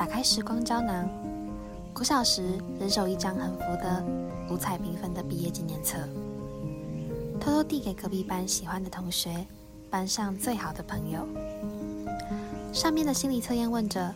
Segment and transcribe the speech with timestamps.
[0.00, 1.06] 打开时光胶囊，
[1.92, 4.02] 国小时人手一张横幅的
[4.48, 5.98] 五彩缤纷的毕业纪念册，
[7.38, 9.46] 偷偷递给隔壁班喜欢的同学，
[9.90, 11.28] 班上最好的朋友。
[12.72, 14.14] 上面的心理测验问着：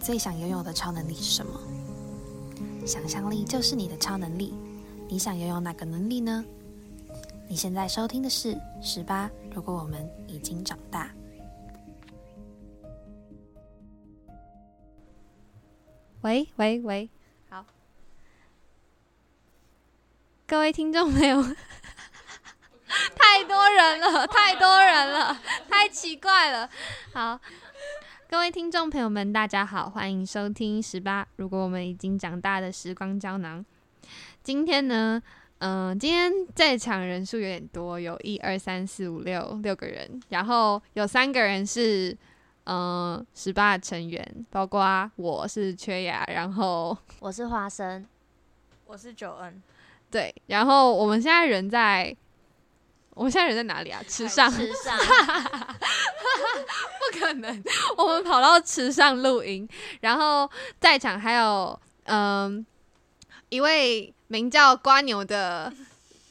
[0.00, 1.60] 最想拥有的超能力是什么？
[2.86, 4.54] 想象力就是你的超能力，
[5.10, 6.42] 你想拥有哪个能力呢？
[7.46, 9.30] 你现在收听的是十八。
[9.54, 11.10] 如果我们已经长大。
[16.22, 17.10] 喂喂喂，
[17.50, 17.66] 好，
[20.46, 21.42] 各位听众朋友，
[23.16, 25.36] 太多人了， 太多人了，
[25.68, 26.70] 太奇怪了。
[27.12, 27.40] 好，
[28.30, 31.26] 各位听众朋友们，大家好，欢迎收听十八。
[31.34, 33.64] 如果我们已经长大的时光胶囊，
[34.44, 35.20] 今天呢，
[35.58, 42.16] 嗯，今天在场人数有点多，有一二三四五六六个人，然后有三个人是。
[42.64, 48.06] 嗯，十八成员包括我是缺牙，然后 我是花生，
[48.86, 49.60] 我是九恩，
[50.10, 52.16] 对，然后我们现在人在，
[53.14, 54.00] 我们现在人在哪里啊？
[54.06, 55.04] 池上，池上，不
[57.18, 57.62] 可能，
[57.96, 59.68] 我们跑到池上录音，
[60.00, 62.64] 然后在场还有嗯
[63.48, 65.72] 一位名叫瓜牛的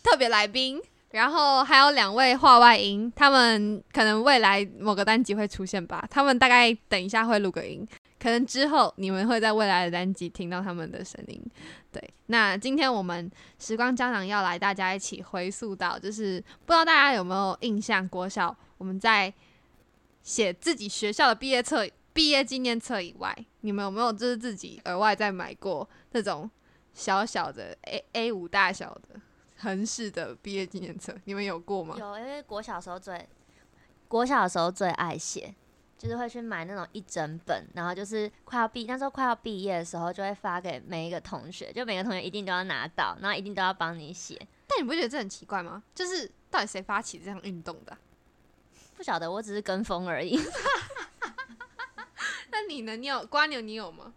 [0.01, 0.81] 特别来宾。
[1.11, 6.07] 然后还有两位话外音，他们可能未来某个单集会出现吧。
[6.09, 7.85] 他们大概等一下会录个音，
[8.19, 11.41] 可能之后你们会在未来的单集听到他们的声音。
[11.91, 19.33] 对，那今天我们时光胶囊要来大家一起回溯到，就是不知道大家有没有印象，国小我们在
[20.23, 26.49] 写自己学校的毕业册、毕业纪念册以外，你们有没有就是自己额外再买过那种
[26.93, 29.19] 小小的 A A 五大小的？
[29.61, 31.95] 横式的毕业纪念册，你们有过吗？
[31.97, 33.27] 有，因为国小时候最
[34.07, 35.53] 国小的时候最爱写，
[35.97, 44.35] 就是会去买那种一整本，然后就是快要毕那时候快要毕业的时候，就会发给每一个同学，就每个同学一定都要拿到，然后一定都要帮你写。
[44.67, 45.83] 但你不觉得这很奇怪吗？
[45.93, 47.95] 就是到底谁发起这项运动的？
[48.97, 50.39] 不晓得，我只是跟风而已。
[52.51, 52.95] 那你呢？
[52.97, 53.61] 你有瓜牛？
[53.61, 54.13] 你有吗？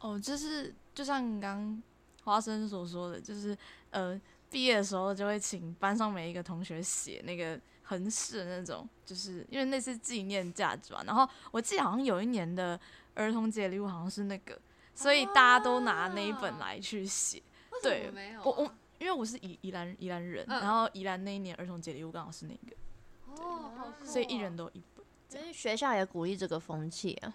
[0.00, 1.82] 哦，就是就像刚
[2.24, 3.56] 花生所说的，就是
[3.90, 4.20] 呃。
[4.50, 11.02] 毕业的时候就会请班上每一个同学写那个横式的那种，就是因为那是纪念价值嘛。
[11.06, 12.78] 然后我记得好像有一年的
[13.14, 14.58] 儿童节礼物好像是那个，
[14.94, 17.40] 所以大家都拿那一本来去写。
[17.82, 18.12] 对，
[18.44, 25.04] 我我因为我是宜宜兰宜兰人，然后宜兰那一年儿童节礼物刚好是那个，哦，所以一人都一本。
[25.28, 27.32] 其实学校也鼓励这个风气啊。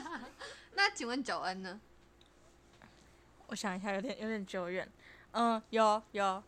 [0.74, 1.78] 那请问九恩呢？
[3.48, 4.90] 我想一下，有点有点久远。
[5.32, 6.42] 嗯，有有，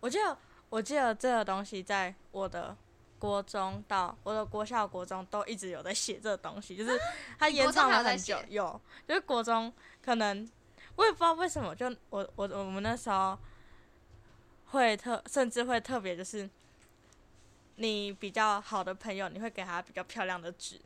[0.00, 0.36] 我记得
[0.68, 2.76] 我记得这个东西在我的
[3.18, 6.98] 国中到我的国校国中都一直有在写这个东西，就是
[7.38, 8.38] 他延长了很久。
[8.48, 9.72] 有，就是国中
[10.04, 10.48] 可能
[10.96, 13.38] 我也不知道为什么，就我我我们那时候
[14.66, 16.48] 会特甚至会特别就是
[17.76, 20.80] 你比较好的朋友，你会给他比较漂亮的纸。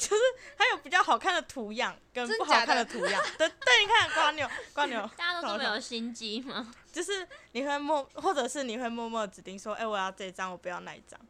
[0.00, 0.22] 就是
[0.56, 6.74] 还有比较好看的图样跟不好看的图样，对对，你看瓜牛 瓜牛，大家都这么有心机吗？
[6.90, 11.20] 就是你会默，或者是你会默默指定说，哎，我要这张，我不要那一张。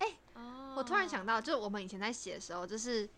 [0.00, 0.06] 哎，
[0.76, 3.08] 我突然想到，就是我们以前在写的时候，就是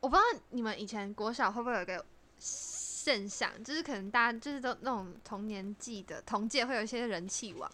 [0.00, 2.02] 我不知道你们以前国小会不会有一个
[2.38, 7.70] 现象，就是可能大家就是都那种同年纪的同届会有一些人气王，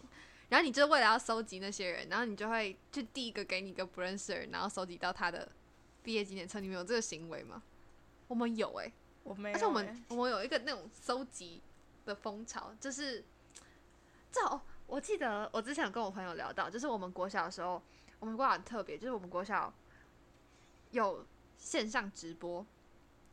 [0.49, 5.47] 然后你就是为了要收集那些人，然后你就会就第一个给你一个不认识的人，然后收集到他的。
[6.07, 7.61] 毕业纪念册，你们有这个行为吗？
[8.29, 8.89] 我们有哎，
[9.23, 9.55] 我没有。
[9.57, 11.61] 而且我们我们有一个那种收集
[12.05, 13.25] 的风潮，就是
[14.31, 14.39] 这
[14.85, 17.83] 我记得我之前有跟我朋友聊到，就是我们国小的时候，
[18.21, 19.73] 我们国小很特别，就是我们国小
[20.91, 21.25] 有
[21.57, 22.65] 线上直播，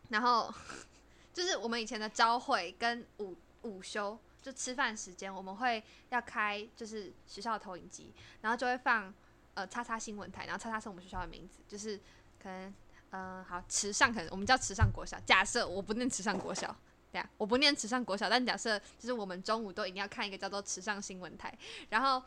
[0.09, 0.53] 然后
[1.33, 9.15] 就是我们以前的朝会跟午午休就吃饭时间，我们会要开就是学校的投影机，然后就会放
[9.55, 12.01] 呃叉叉新闻台，然后叉叉是我们学校的名字，就是。
[12.45, 12.75] 可能，
[13.13, 15.19] 嗯，好，池上可能我们叫池上国小。
[15.25, 16.77] 假设我不念池上国小，
[17.11, 21.57] 对呀，我不念池上国小，但假设就是我们中午都一定要看一个叫做池上新闻台，
[21.89, 22.23] 然后，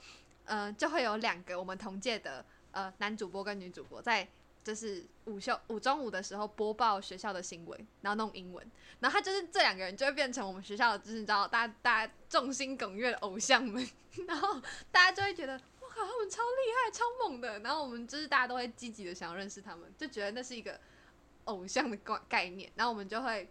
[0.45, 4.27] 嗯，就会有两个我们同届的呃男主播跟女主播在
[4.63, 8.65] 就是午休午中午的时候播报学校的新闻，然后弄英文，
[8.99, 13.87] 然后他就是这两个人就会变成我们学校就是你知道大家大家众星拱月的偶像们，
[14.27, 14.59] 然后
[14.91, 15.61] 大家就会觉得。
[16.05, 20.79] 他们超厉害、超猛的，然后我们就是大家都会积极的想要认识他们，就觉得那是一个
[21.45, 23.49] 偶像的概概念，然后我们就会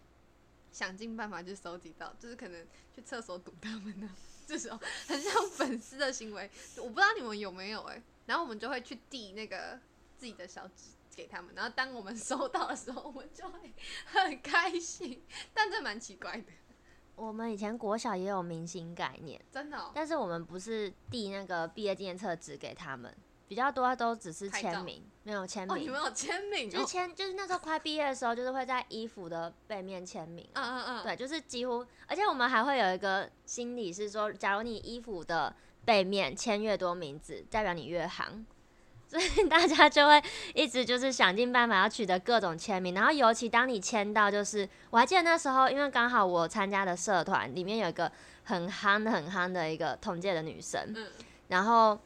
[0.71, 4.09] 想尽办法去搜集到，就是可能去厕所堵他们呢，
[4.45, 9.79] 这种很像粉丝的行为，我不知道你们有没有哎，然后我们就会去递那个
[10.17, 13.73] 自己的小纸给他们，然后当我们 收到的时候，我们就会
[14.05, 15.23] 很开心，
[15.53, 16.51] 但这蛮奇怪的，
[17.17, 19.91] 我们以前国小也有明星概念，真的、哦。
[19.93, 23.11] 但是我们不是递那个毕业纪念册纸给他们，
[23.47, 25.91] 比较多都只是签名，没有签哦，你名。
[25.91, 30.47] 们有签名哦，就是签，就是那时候快毕业的时候，就是会在衣服的背面签名。
[30.53, 38.45] 嗯嗯嗯，对，就是几乎，而且我们还会有一个心理是说，假如你衣服的背面签越多名字，代表你越行，
[39.07, 40.21] 所以大家就会
[40.53, 48.11] 一直就是想尽办法要取得各种签名，然后尤其当你签到，就是我还记得那时候，因为刚好我参加的社团里面有一个
[48.43, 51.07] 很憨的很憨的一个同届的女生，嗯，
[51.47, 51.97] 然后，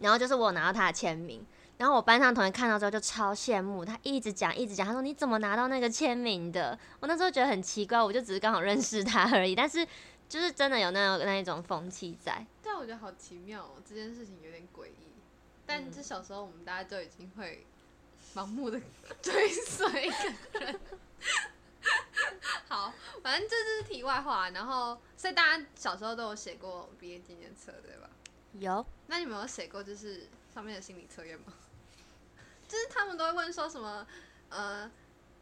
[0.00, 1.44] 然后就是我拿到她的签名，
[1.78, 6.78] 然后我班上同学看到之后就超羡慕，她一直讲一直讲，她说你怎么拿到那个签名的？
[7.00, 9.84] 我那时候觉得很奇怪，我就只是刚好认识她而已，但是
[10.28, 12.46] 就是真的有那种那一种风气在。
[12.62, 15.11] 但我觉得好奇妙哦，这件事情有点诡异。
[15.66, 17.66] 但这小时候我们大家就已经会
[18.34, 18.80] 盲目的
[19.22, 20.80] 追随一个人。
[22.68, 22.92] 好，
[23.22, 24.48] 反正这就是题外话。
[24.50, 28.08] 然后，所以大家小时候都有写过毕业纪念册，对吧？
[28.58, 31.52] 有，那你们有写过就是上面的心理测验吗？
[32.68, 34.06] 就是他们都会问说什么，
[34.48, 34.90] 呃，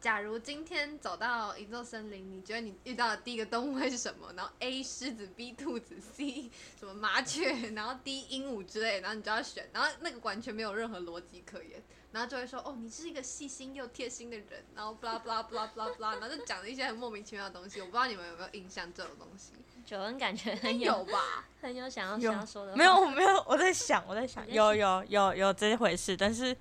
[0.01, 4.33] 假如今天走到一座森林，你觉得你遇到的第一个动物会是什么？
[4.35, 6.49] 然后 A 狮子，B 兔子，C
[6.79, 11.79] 什么麻雀，然后 D 鹦鹉之类，然后你就要选，然后那个完全没有任何逻辑可言，
[12.11, 19.51] 然后就会说哦，你是一个细心又贴心的人，然后 blah blah blah blah blah，然后就讲了一些很莫名其妙的东西，我不知道你们有没有印象这种东西？
[19.85, 21.45] 九恩感觉很有吧？
[21.61, 26.57] 很有想要想要说的，没有，我没有，我在想，我在想，有有有有这回事，但是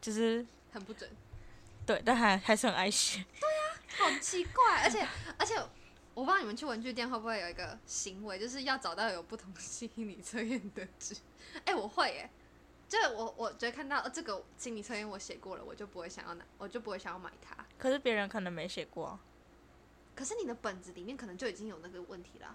[0.00, 1.10] 就是很不准。
[1.86, 3.24] 对，但还还是很爱写。
[3.96, 5.06] 好奇怪，而且
[5.38, 5.54] 而且，
[6.12, 11.14] 我不知道你们去文具店会不会有一个行为，就是要找到有不同心理测验的纸。
[11.64, 12.30] 哎、我会耶，
[12.88, 17.56] 就是我我觉得看到、呃这个心理测验我写过了，我就不会想要拿，我就不会想要买它。
[17.78, 19.20] 可是别人可能没写过啊、
[20.14, 22.54] 可是你的本子里面可能就已经有那个问题啦，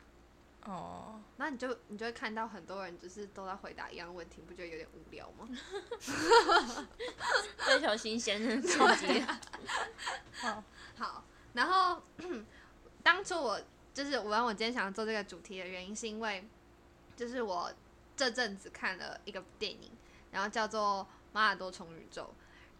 [0.66, 5.50] 哦，那你就你就会看到很多人就是都在回答一样问题，不觉得有点无聊吗？
[7.66, 9.22] 追求新鲜的刺激。
[10.34, 10.64] 好，
[10.98, 11.24] 好，
[11.54, 12.02] 然后
[13.02, 13.60] 当初我
[13.92, 16.48] 就是我让我今天想要做这个主题的原因，是因为
[17.16, 17.74] 就是我
[18.16, 19.92] 这阵子看了一个电影，
[20.32, 22.32] 然后叫做《马尔多重宇宙》，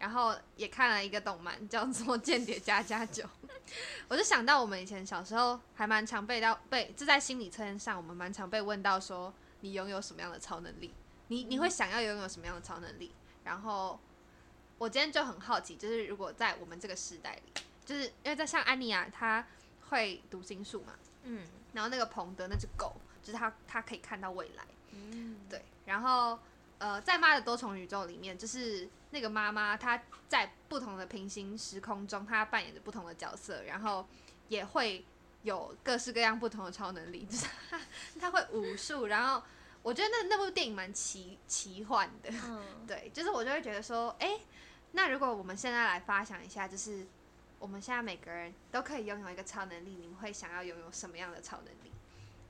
[0.02, 3.22] 然后也看了一个动漫叫做《间谍加加九》，
[4.10, 10.92] 我就想到我们以前小时候还蛮常被到被，就在心理测验上，我们蛮常被问到说你拥有什么样的超能力，
[11.28, 13.12] 你你会想要拥有什么样的超能力？
[13.44, 13.96] 然后
[14.76, 19.46] 我今天就很好奇，就是如果在我们这个时代里，就是因为在像安妮亚，她
[19.90, 21.46] 会读心术嘛，嗯。
[21.74, 26.38] 然后那个彭德那只狗，就是它它可以看到未来，嗯，对，然后
[26.82, 34.04] 呃，在妈的多重宇宙里面，就是那个妈妈她在不同的平行时空中，她扮演着不同的角色，然后
[34.48, 35.04] 也会
[35.44, 37.80] 有各式各样不同的超能力，就是她
[38.18, 39.40] 她会武术，然后
[39.80, 44.40] 我觉得那那部电影蛮奇奇幻的，嗯， 对，就是我就会觉得说，哎、
[44.90, 47.06] 那如果我们现在来发想一下，就是
[47.60, 51.92] 我们现在每个人都可以拥有一个超能力，你们会想要拥有什么样的超能力？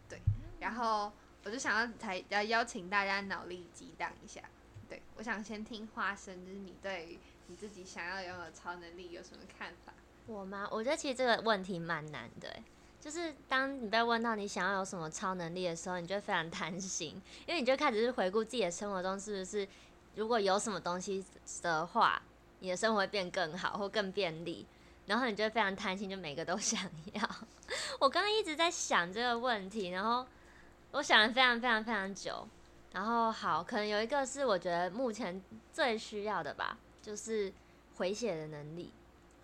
[0.08, 0.18] 对，
[0.58, 1.12] 然后
[1.44, 4.40] 我就想要才要邀请大家脑力激荡一下。
[4.88, 9.92] 对，我想先听花生，就是你对你自己想要拥有超能力有什么看法？
[10.26, 10.68] 我吗？
[10.70, 12.56] 我觉得其实这个问题蛮难的，
[13.00, 19.66] 就是当你被问到你想要有什么超能力的时候，你就非常贪心， 因为你就开始是回顾自己的生活中是不是
[20.14, 21.24] 如果有什么东西
[21.62, 22.22] 的话，
[22.60, 24.64] 你的生活会变更好或更便利，
[25.06, 26.80] 然后你就非常贪心，就每个都想
[27.14, 27.28] 要。
[27.98, 30.24] 我刚刚一直在想这个问题，然后
[30.92, 32.46] 我想了非常非常非常久，
[32.92, 37.52] 然后好，可能有一个是我觉得目前最需要的吧，就是
[37.96, 38.92] 回血的能力。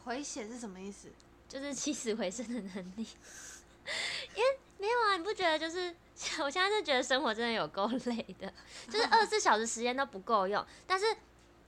[0.05, 1.09] 回血是什么意思？
[1.49, 3.07] 就是起死回生的能力。
[4.37, 5.95] 因为没有啊，你不觉得就是
[6.45, 8.53] 我现在是觉得生活真的有够累的，
[8.87, 10.63] 就是二十四小时时间都不够用。
[10.87, 11.07] 但是，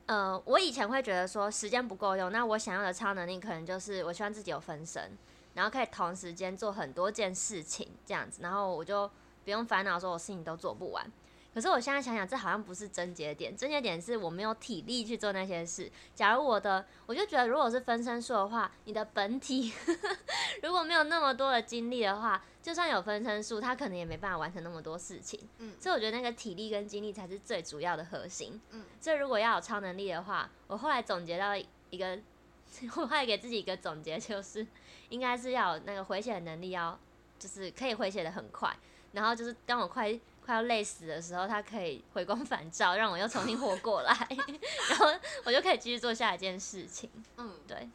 [0.05, 5.17] 呃，我以前会觉得说时间不够用，那我想要的超能力可能就是我希望自己有分身，
[5.55, 9.11] 然后可以同时间做很多件事情这样子，然后我就
[9.45, 11.05] 不用烦恼说我事情都做不完。
[11.53, 15.91] 可是我现在想想，这好像不是症结点，症结点是我没有体力去做那些事。
[16.15, 19.73] 假如我的，我就觉得如果是分身术的话，你的本体
[20.63, 25.41] 如果没有那么多的精力的话，就算有分身术，他可能也没办法完成那么多事情。
[25.59, 28.61] 嗯所以我觉得那个体力跟精力才是最主要的核心。
[28.71, 32.17] 嗯所以如果要有超能力的话，我后来总结到一个，
[32.95, 34.65] 我后来给自己一个总结，就是
[35.09, 36.97] 应该是要有那个回血的能力要，
[37.41, 38.73] 就是可以回血的很快，
[39.13, 44.13] 然后就是当我快快快要累死的时候，他可以回光返照，让我又重新活过来，
[44.91, 45.07] 然后
[45.45, 47.11] 我就可以继续做下一件事情。
[47.37, 47.89] 嗯，对，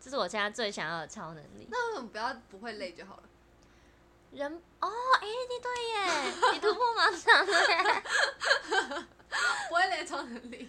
[0.00, 1.68] 这是我现在最想要的超能力。
[1.70, 3.22] 那为什么不要不会累就好了？
[4.32, 4.88] 人哦，
[5.20, 9.06] 哎、你对耶，你突破盲肠了。
[9.68, 10.68] 不会累超能力，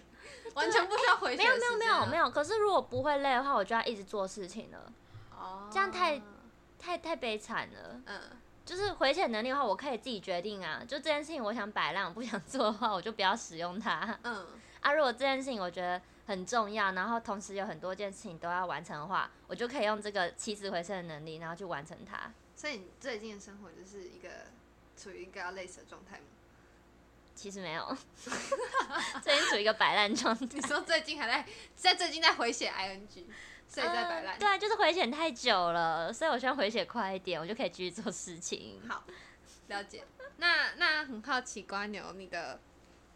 [0.54, 4.92] 完全不需要回血没有没有没有没，有，可是如果不会累的话，我就要一直做事情了，
[5.30, 6.20] 哦，这样太
[6.78, 8.00] 太太悲惨了。
[8.06, 8.20] 嗯
[8.64, 10.80] 就是回血能力的话，我可以自己决定啊。
[10.86, 14.46] 就这件事情，我想摆烂，我不想做的话，我就不要使用它嗯
[14.80, 14.92] 啊。
[14.92, 22.32] 如果这件事情我觉得很重要，然后同时有很多件事情都要完成的话，我就可以用这个起死回生的能力，然后去完成它。
[22.54, 24.28] 所以你最近的生活就是一个
[24.96, 26.24] 处于一个要累死的状态吗？
[27.34, 27.96] 其实没有，
[29.22, 30.46] 最近处于一个摆烂状态。
[30.52, 33.24] 你说最近还在在最近在回血 ing，
[33.72, 34.38] 所以在摆烂呃。
[34.38, 38.80] 对，就是回血太久了，所以我希望回血快一点，我就可以继续做事情。
[38.88, 39.04] 好，
[39.68, 40.04] 了解。
[40.36, 42.60] 那那很好奇，瓜牛你的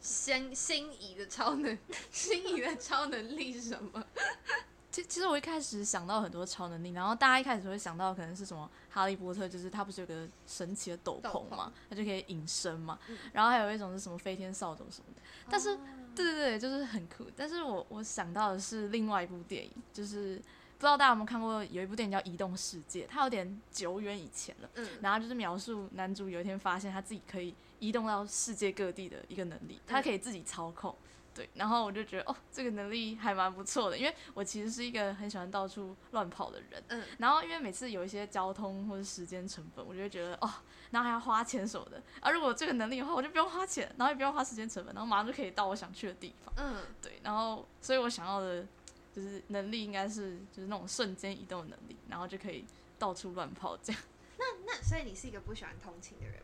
[0.01, 1.77] 心心仪的超能
[2.11, 4.05] 心仪的超能力是什么？
[4.91, 15.21] 其其实我一开始想到很多超能力，然后大家一开始会想到可能是什么哈利波特，就是他不是有个神奇的斗斗篷篷嘛，他就可以隐身嘛，嗯然后还有一种是什么飞天扫帚什么的，
[15.51, 15.79] 但是
[16.17, 17.25] 对对对，就是很酷。
[17.37, 20.37] 但是我我想到的是另外一部电影，就是
[20.79, 24.71] 不知道大家有没有看过，有一部电影叫《移动世界》，它有点久远以前了。
[24.75, 30.95] 嗯然后就是描述男主有一天发现他自己可以移动到世界各地的一个能力，他可以自己操控。
[31.37, 36.83] 对，然后我就觉得哦，这个能力还蛮不错的，因为我其实是一个很喜欢到处乱跑的人。
[36.89, 40.51] 嗯然后因为每次有一些交通或者时间成本，我就会觉得哦，
[40.91, 42.03] 然后还要花钱什么的。
[42.21, 46.55] 啊，如果这个能力的话，我就不用花钱，然后也不用花时间成本，然后马上就可以到我想去的地方。
[46.57, 48.67] 嗯，对，然后所以我想要的
[49.13, 52.65] 就是能力应该是就是那种瞬间移动的能力，然后就可以
[52.99, 54.03] 到处乱跑这样。
[54.39, 56.43] 那那所以你是一个不喜欢通勤的人吗？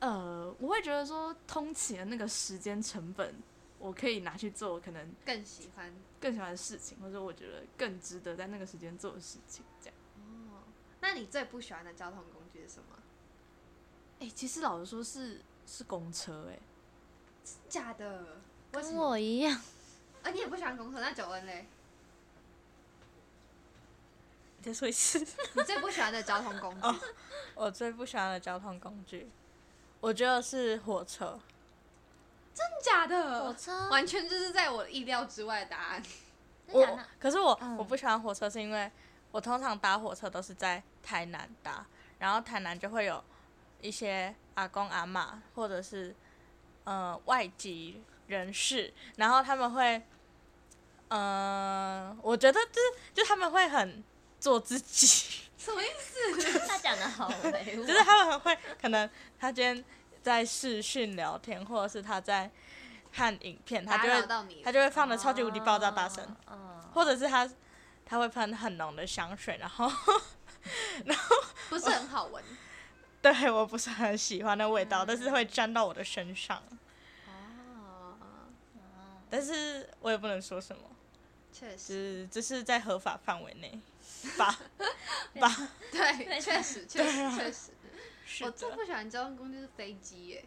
[0.00, 3.32] 呃，我会觉得说通勤的那个时间成本，
[3.82, 9.94] 我可以拿去做可能更喜欢更喜欢的事情，或者我觉得更值得在那个时间做的事情，这样。
[10.52, 10.62] 哦。
[11.00, 12.96] 那你最不喜欢的交通工具是什么？
[14.20, 16.58] 哎、其实老实说是是公车、哎，
[17.68, 18.24] 假的？
[18.70, 18.94] 跟？
[18.94, 19.60] 我一样，
[20.22, 21.00] 啊，你也不喜欢公车？
[21.00, 21.66] 那九恩嘞？
[24.58, 25.18] 你再说一次。
[25.54, 27.00] 你最不喜欢的交通工具？
[27.56, 29.28] 我最不喜欢的交通工具，
[30.00, 31.40] 我觉得是火车。
[32.54, 33.44] 真假的？
[33.44, 36.02] 火车完全就是在我意料之外的答案。
[36.68, 38.90] 我真假的可是我、嗯我不喜欢火车，是因为
[39.30, 41.84] 我通常搭火车都是在台南搭，
[42.18, 43.22] 然后台南就会有
[43.80, 46.14] 一些阿公阿嬷或者是
[46.84, 50.02] 呃外籍人士，然后他们会，
[51.08, 54.02] 嗯、我觉得就是就他们会很
[54.38, 56.58] 做自己， 什么意思？
[56.66, 59.84] 他讲的好委婉，就是他们很会可能他今天
[60.22, 62.50] 在视讯聊天，或者是他在
[63.12, 64.60] 看影片，他打就会到你了？
[64.64, 66.24] 他就会放的超级无敌爆炸大声。
[66.50, 67.50] 嗯，或者是他
[68.06, 69.90] 他会喷很浓的香水，然后
[71.68, 72.42] 不是很好闻。
[73.20, 76.60] 对我不是很喜欢的味道，但是会沾到我的身上，
[77.28, 78.16] 哦，
[79.30, 80.82] 但是我也不能说什么，
[81.52, 83.78] 确只实，是这是在合法范围内
[84.36, 84.58] 吧
[85.40, 87.70] 吧， 对，确实，确实，确实。
[88.32, 90.44] 是我最，不喜欢交通工具是飞机耶，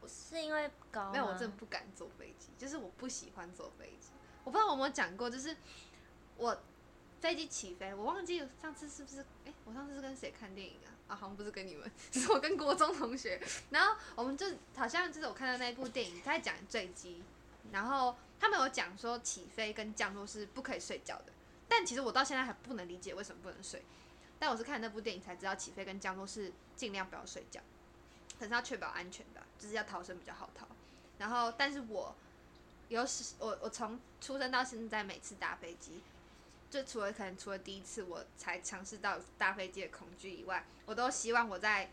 [0.00, 4.10] 我是因为高没有，我真的不敢坐飞机，就是我不喜欢坐飞机。
[4.44, 5.56] 我不知道我有没有讲过，就是
[6.36, 6.56] 我
[7.20, 9.20] 飞机起飞，我忘记上次是不是？
[9.44, 10.94] 哎、我上次是跟谁看电影啊？
[11.08, 13.40] 啊，好像不是跟你们， 是我跟国中同学。
[13.70, 17.22] 然后我们就好像就是我看到那一部电影在讲坠机，
[17.72, 21.32] 然后他们有讲说起飞跟降落是不可以睡觉的，
[21.68, 23.82] 但其实我到现在还不能理解为什么不能睡。
[24.38, 27.60] 但我是看那部电影才知道，起飞跟降落是尽量不要睡觉，
[28.38, 30.66] 可是要确保安全的，就是要逃生比较好逃。
[31.18, 32.14] 然后，但是我
[32.88, 36.02] 有时我我从出生到现在，每次搭飞机，
[36.70, 41.90] 就除了可能除了第一次我才尝试到搭飞机的恐惧以外，我都希望我在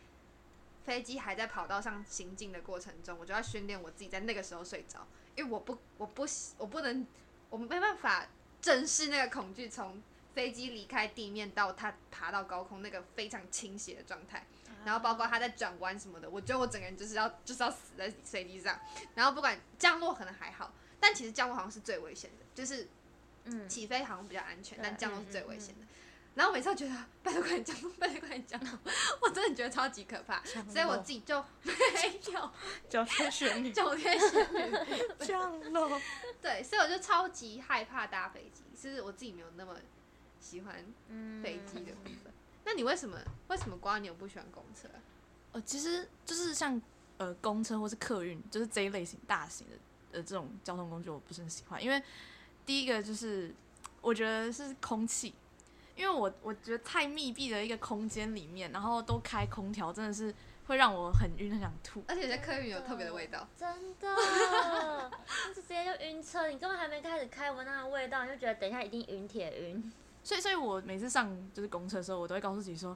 [0.86, 7.08] 飞机还在跑道上行进的过程中，我就要训练我自己在那个时候睡着，因为我不我不我不能
[7.50, 8.28] 我没办法
[8.62, 14.46] 正视那个恐惧从飞机离开地面到它爬到高空那个非常倾斜的状态。
[14.86, 18.78] 然后包括它在转弯什么的，我觉得我整个人就是要就是要死在飞机上。
[19.16, 22.90] 然后不管降落可能还好，但其实降落好像是最危险的，就是
[23.46, 25.86] 嗯，起飞好像比较安全，对但降落是最危险的。
[26.36, 28.80] 然后我每次都觉得拜托快点降落，拜托快点降落，
[29.22, 31.72] 我真的觉得超级可怕，所以我自己就 没
[32.34, 32.52] 有。
[32.90, 33.72] 九天玄女。
[33.72, 36.02] 九天玄女，降落，
[36.42, 39.78] 对，所以我就超级害怕搭飞机，是我自己没有那么
[40.44, 40.76] 喜欢
[41.08, 42.34] 嗯飞机的部分。
[42.66, 45.00] 那你为什么为什么瓜牛不喜欢公车啊？
[45.54, 46.82] 呃，其实就是像
[47.18, 49.76] 呃公车或是客运，就是这一类型大型的
[50.12, 52.02] 呃这种交通工具，我不是很喜欢，因为
[52.66, 53.54] 第一个就是
[54.02, 55.34] 我觉得是空气，
[55.96, 60.34] 因为我我觉得太密闭的一个空间里面，然后都开空调，真的是
[60.68, 62.02] 会让我很晕，很想吐。
[62.08, 63.48] 而且在客运有特别的味道。
[63.58, 63.70] 真
[64.00, 64.16] 的，
[65.48, 69.92] 就是直接就晕车，你根本还没开始开，闻那个味道，你就觉得等一下一定晕铁晕。
[70.24, 72.96] 所以，所以我每次上就是公车的时候，我都会告诉自己说，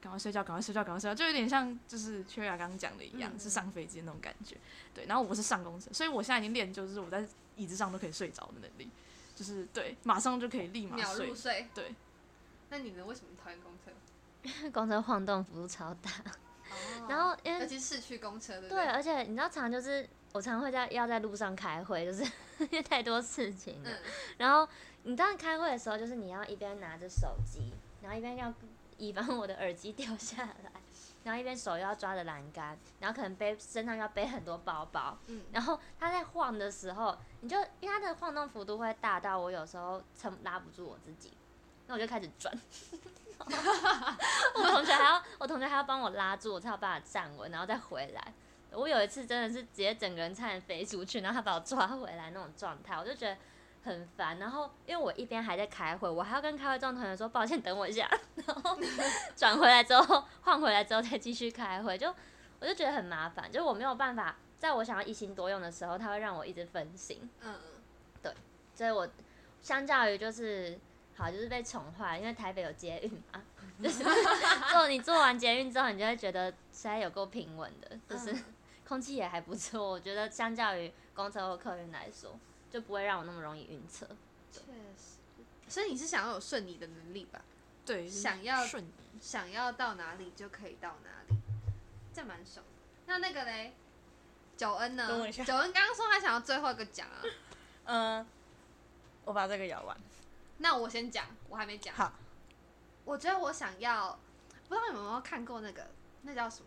[0.00, 4.56] 赶快睡觉，赶快睡觉，赶快睡觉，就有点像就是缺雅刚刚讲的一样，嗯是上飞机那种感觉。
[4.94, 8.90] 对，然后我是上公车，所以我现在已经练就就是我在椅子上都可以睡着的能力，
[9.34, 11.34] 就是对，马上就可以立马入。
[11.34, 11.68] 睡。
[11.74, 11.94] 对，
[12.70, 13.04] 那你呢？
[13.04, 13.90] 为什么讨厌公车？
[14.72, 22.24] 公车晃动幅度超大，哦然后因为尤其是市区公车，对对，而且你知道常就是我常会在要在路上开会，就是
[22.58, 23.90] 因为太多事情了。
[23.90, 23.98] 嗯，
[24.38, 24.68] 然后
[25.04, 28.52] 你当开会的时候，就是你要一边拿着手机，然后一边要
[28.98, 30.72] 以防我的耳机掉下来，
[31.24, 41.32] 然后一边手又要抓着栏杆，然后可能背身上要背很多包包，嗯然后它在晃的时候，你就因为它的晃动幅度会大到我有时候撑拉不住我自己，
[41.86, 42.56] 那我就开始转。
[44.54, 48.32] 我同学还要，我同学还要帮我拉住，我才有办法站稳，然后再回来。
[48.70, 53.36] 我有一次真的是直接整个人差点飞出去，然后他把我抓回来那种状态，我就觉得
[53.84, 54.38] 很烦。
[54.38, 58.08] 然后因为我一边还在开会，我还要跟开会中的同学说抱歉，等我一下，
[58.46, 58.78] 然后
[59.36, 62.14] 转回来之后换回来之后再继续开会，就
[62.60, 67.28] 我就觉得很麻烦，就是我没有办法在我想要一心多用的时候，他会让我一直分心。
[67.40, 67.54] 嗯
[68.22, 68.32] 对
[68.74, 69.08] 所以我
[69.60, 70.78] 相较于就是
[71.16, 73.42] 好就是被宠坏，因为台北有捷运嘛，
[73.82, 74.04] 就是
[74.72, 78.44] 做你做完捷运之后，你就会觉得实在有够平稳的，就是嗯
[78.86, 79.90] 空气也还不错。
[79.90, 82.38] 我觉得相较于公车或客运来说，
[82.72, 84.06] 就不会让我那么容易晕车。
[84.50, 85.18] 确实。
[85.68, 87.40] 所以你是想要有顺移的能力吧？
[87.84, 88.90] 对，想要瞬移。
[89.20, 91.36] 想要到哪里就可以到哪里，
[92.12, 92.64] 这样蛮爽。
[93.06, 93.72] 那那个嘞，
[94.56, 95.06] 九恩呢？
[95.06, 97.22] 等我一下九恩刚刚说他想要最后一个讲啊，
[97.84, 98.26] 嗯，
[99.24, 99.96] 我把这个咬完。
[100.58, 101.94] 那我先讲，我还没讲。
[101.94, 102.12] 好，
[103.04, 104.18] 我觉得我想要，
[104.68, 105.86] 不知道你们有没有看过那个，
[106.22, 106.66] 那叫什么？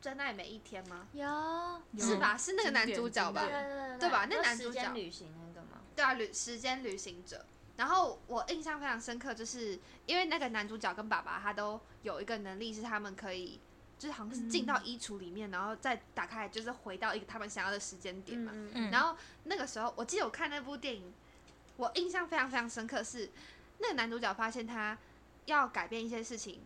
[0.00, 1.08] 真爱每一天吗？
[1.12, 1.26] 有，
[1.98, 2.36] 是吧？
[2.36, 3.42] 是那个男主角吧？
[3.42, 5.80] 对对吧那男主角时间旅行那个吗？
[5.96, 7.44] 对啊，旅时间旅行者。
[7.76, 13.60] 然后我印象非常深刻，就是因为那个男主角跟爸爸他都有一个能力，是他们可以，
[13.98, 18.52] 就是好像是进到衣橱里面，然后再打开，就是回到一个他们想要的时间点嘛。
[18.54, 21.12] 嗯嗯然后那个时候，我记得我看那部电影，
[21.76, 23.30] 我印象非常非常深刻是，
[23.78, 24.96] 那个男主角发现他
[25.46, 26.60] 要改变一些事情，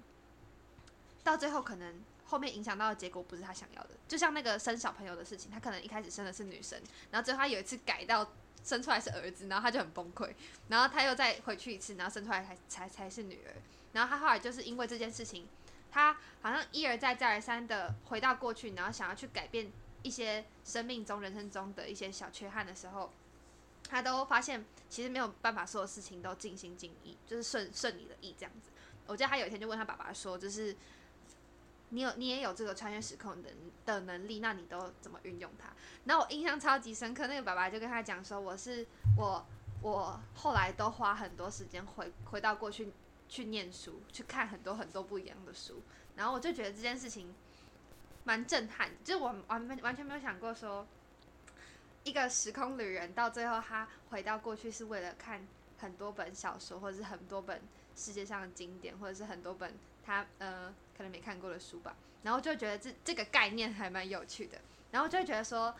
[1.22, 1.94] 到最后可能
[2.32, 3.90] 后面影响到的结果不是他想要的。
[4.08, 8.26] 就像那个生小朋友的事情，他可能一开始生的是女生，然后最后他有一次改到
[8.64, 10.32] 生出来是儿子，然后他就很崩溃，
[10.68, 13.52] 然后他又再回去一次，然后生出来才才才是女儿，
[13.92, 15.46] 然后他后来就是因为这件事情，
[15.90, 19.70] 他好像一而再再而三的回到过去，然后想要去改变
[20.02, 23.12] 一些生命中、人生中的一些小缺憾的时候，
[23.90, 28.70] 他都发现其实没有办法所有事情都尽心尽意，就是顺顺你的意这样子。
[29.06, 30.74] 我记得他有一天就问他爸爸说，就是
[31.92, 33.50] 你有你也有这个穿越时空的
[33.84, 35.68] 的能力，那你都怎么运用它？
[36.04, 39.46] 然后我印象超级深刻，那个爸爸就跟他讲说，我是我
[39.82, 42.90] 我后来都花很多时间回回到过去
[43.28, 45.82] 去念书，去看很多很多不一样的书，
[46.16, 47.34] 然后我就觉得这件事情
[48.24, 50.86] 蛮震撼，就是我完完完全没有想过说，
[52.04, 55.46] 一个时空旅人到最后他回到过去是为了看
[55.78, 57.60] 很多本小说，或者是很多本
[57.94, 64.58] 世界上的经典，或者是很多本他呃可能没看过的书吧，然后就觉得这这个概念还蛮有趣的，
[64.90, 65.74] 然后就会觉得说。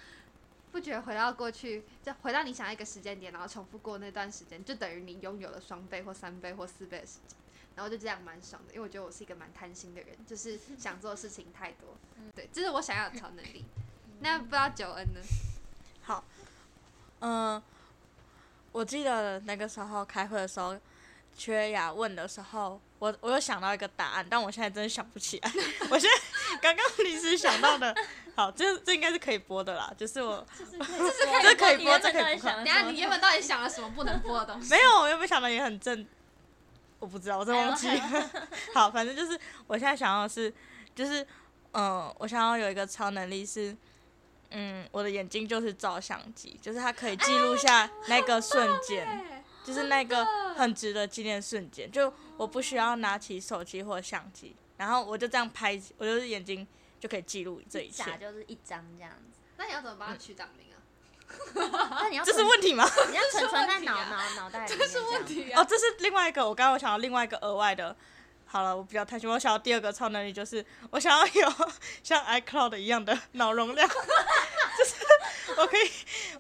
[0.72, 7.36] 不觉得回到过去，就回到你想要一个时间点，然后重复过那段时间，就等于你拥有了双倍或三倍或四倍的时间，
[7.76, 11.94] 然后就这样蛮爽的，因为我觉得我是一个蛮贪心的人，就是想做的事情太多，
[12.34, 13.66] 对，这是我想要的超能力。
[14.20, 15.20] 那不知道九恩呢？
[16.00, 16.24] 好，
[17.20, 17.62] 嗯、
[18.72, 20.80] 我记得那个时候开会的时候，
[21.36, 25.52] 缺雅问的时候，我我有想到一个答案，但我现在真的想不起来。
[25.90, 27.92] 我现在刚刚临时想到的，
[28.36, 30.78] 好，这这应该是可以播的啦，就是我这是
[31.42, 34.70] 这可以播这可以播等下你原本到底想了什么不能播的东西？
[34.70, 36.06] 没有，我原本想的也很正，
[37.00, 37.88] 我不知道，我真忘记。
[38.72, 39.36] 好，反正就是
[39.66, 40.54] 我现在想要的是，
[40.94, 41.26] 就是
[41.72, 43.76] 嗯、我想要有一个超能力是，
[44.50, 50.24] 嗯，我的眼睛就是照相机，就是它可以记录下那个瞬间，就是那个
[50.56, 51.90] 很值得纪念的瞬间。
[51.90, 56.66] 就我不需要拿起手机或相机，然后我就这样拍，我就是眼睛
[56.98, 58.04] 就可以记录这一切。
[58.04, 59.38] 假就是一张这样子。
[59.56, 60.78] 那你要怎么帮他取档名啊？
[62.02, 62.84] 那你要这是问题吗？
[63.08, 67.96] 你要存存在脑脑脑袋里面这是问题哦，这是另外一个，我刚刚有想到另外一个额外的
[68.52, 71.70] 好了，我比较贪心，我想要第二个超能力就是我想要有
[72.04, 74.94] 像 iCloud 一样的 脑容量，就是
[75.56, 75.90] 我可以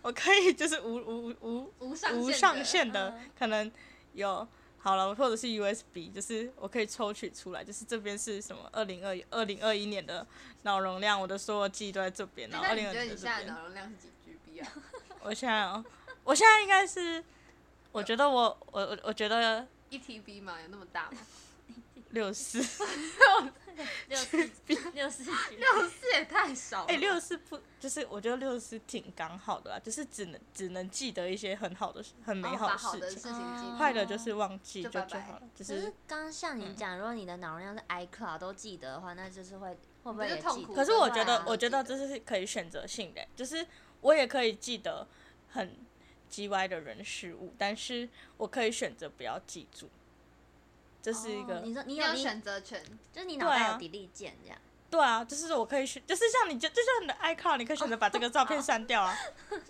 [0.02, 3.72] 我可以就是无无无无上无上限的，可能
[4.12, 4.46] 有
[4.78, 10.26] 好了，或者是 USB，就是我可以抽取出来，就是这边是什么二零二二零二一年的
[10.64, 14.68] 脑容量，我的所有记忆都在这边，然后二零二零这边你现在的脑容量是几 GB 啊？
[15.22, 15.82] 我现在哦，
[16.24, 17.24] 我现在应该是，
[17.90, 20.60] 我觉得我我我我觉得一 TB 嘛？
[20.60, 21.16] 有那么大吗？
[22.12, 22.58] 六四，
[24.08, 24.36] 六四
[24.92, 25.24] 六四
[25.56, 26.92] 六四也太少了吧。
[26.92, 35.92] 哎，六四不就是我觉得六四挺刚好的啦，就是只能只能记得一些很好的很美哦好的事情，坏的就是忘记就就就好了，就可是是。
[36.06, 39.68] 刚刚像你嗯讲，如果你的脑容量是 iCloud 都记得的话，那就是会
[40.04, 40.48] 会不会也记得？
[40.50, 43.66] 痛苦可是我觉得我觉得这是可以选择性的，就是
[44.02, 45.06] 我也可以记得
[45.48, 45.76] 很
[46.30, 49.88] 叽歪的人事物，但是我可以选择不要记住，
[51.02, 52.82] 这是一个、哦你说你你有选择权。
[53.12, 54.58] 就是你脑袋有对啊 delete 键这样。
[54.88, 59.16] 对啊，就是我可以选，就是像你就就像你的 icon，你可以选择把这个照片删掉啊，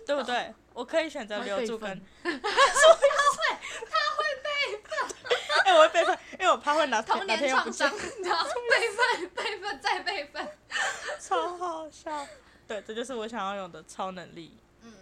[0.05, 0.53] 对不对？
[0.73, 1.89] 我可以选择留住跟。
[2.23, 4.83] 他会他会备份
[5.29, 10.47] 跟， 哎、我会备份，因为我怕会拿童天哪年天又不见创伤，，然后备份、备份再备份。
[11.19, 12.27] 超好笑。
[12.67, 14.57] 对，这就是我想要有的超能力。
[14.81, 14.93] 嗯，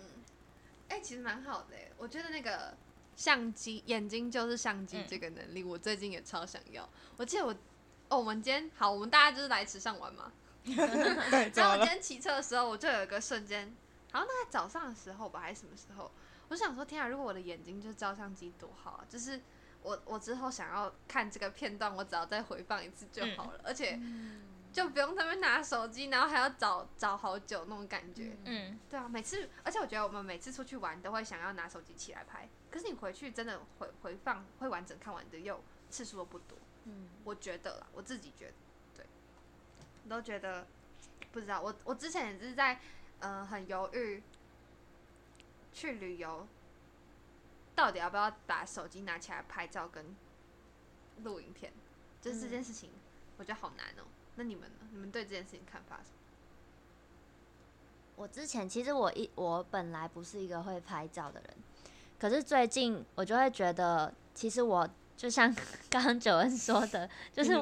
[0.89, 2.77] 哎、其实蛮好的哎，我觉得那个
[3.15, 6.87] 相机眼睛就是相机嗯这个能力，我最近也超想要。
[7.17, 7.55] 我记得我，
[8.09, 10.31] 哦，我们今天好，我们大家就是来池上玩嘛。
[10.63, 13.75] 然后我今天骑车的时候，我就有一个瞬间，
[14.11, 16.11] 好像大概早上的时候吧，还是什么时候，
[16.49, 19.05] 我想说，天啊，如果我的眼睛就是照相机多好啊！
[19.09, 19.41] 就是
[19.81, 23.99] 我我之后想要看这个片段，我只要再回放一次就好了，而且
[24.71, 28.37] 就不用他们拿手机，然后还要找找好久那种感觉。
[28.45, 36.57] 嗯，对啊，每次，而且我觉得我们每次出去玩都会想要拿手机起来拍，可是你回去真的回回放会完整看完的又次数又不多。
[36.85, 38.53] 嗯，我觉得啦，我自己觉得，
[38.95, 39.05] 对，
[40.05, 40.65] 我都觉得
[41.31, 41.61] 不知道。
[41.61, 42.79] 我我之前也是在
[43.19, 44.23] 呃很犹豫
[45.73, 46.47] 去旅游，
[47.75, 50.15] 到底要不要把手机拿起来拍照跟
[51.23, 51.71] 录影片，
[52.19, 52.89] 就是这件事情，
[53.37, 54.03] 我觉得好难哦、
[54.35, 54.87] 那你们呢？
[54.91, 56.17] 你们对这件事情看法是什么？
[58.15, 61.57] 我之前其实我一我本来不是一个会拍照的人，
[62.21, 65.51] 可是最近我就会觉得，其实我就像
[65.89, 67.59] 刚刚九恩说的，就是？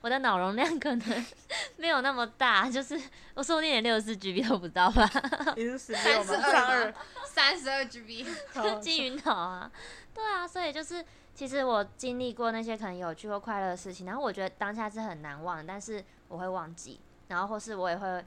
[0.00, 1.26] 我的脑容量可能
[1.76, 2.94] 没有那么大，就是
[3.34, 5.10] 我说不定连六十四 GB 都不到吧，
[5.56, 6.24] 你是十三六吗？
[6.24, 6.94] 十二
[7.26, 9.68] 三十二 GB，好 金鱼脑啊，
[10.14, 18.24] 对啊，所以就是其实我经历过那些可能有趣或快乐的事情，然后我觉得当下是很难忘，但是我会忘记，然后或是我也会。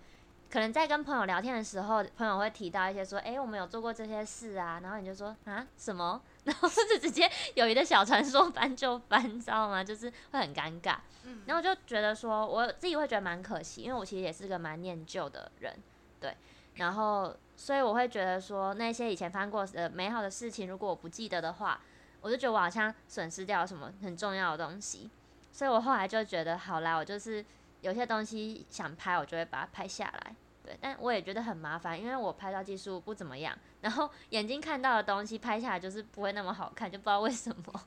[0.53, 9.83] 可能在跟朋友聊天的时候，朋友会提到一些说，哎、我们有做过这些事啊，然后你就说啊什么， 然后就直接友谊的小船说翻就翻， 你知道吗？
[9.83, 10.97] 就是会很尴尬。
[11.23, 15.75] 嗯，然后我就觉得说，我自己会觉得蛮可惜，因为我其实也是个蛮念旧的人，
[16.19, 16.37] 对。
[16.75, 21.81] 然后，所以我会觉得说，那些以前翻过的美好的事情，如果我不记得的话，
[22.21, 25.09] 我就觉得我好像损失掉什么很重要的东西。
[25.51, 27.43] 所以我后来就觉得，好啦，我就是
[27.81, 30.35] 有些东西想拍，我就会把它拍下来。
[30.63, 37.85] 对，但我也觉得很麻烦，因为我拍照技术不怎么样，然后眼睛看到的东西拍下来就是不会那么好看，就不知道为什么。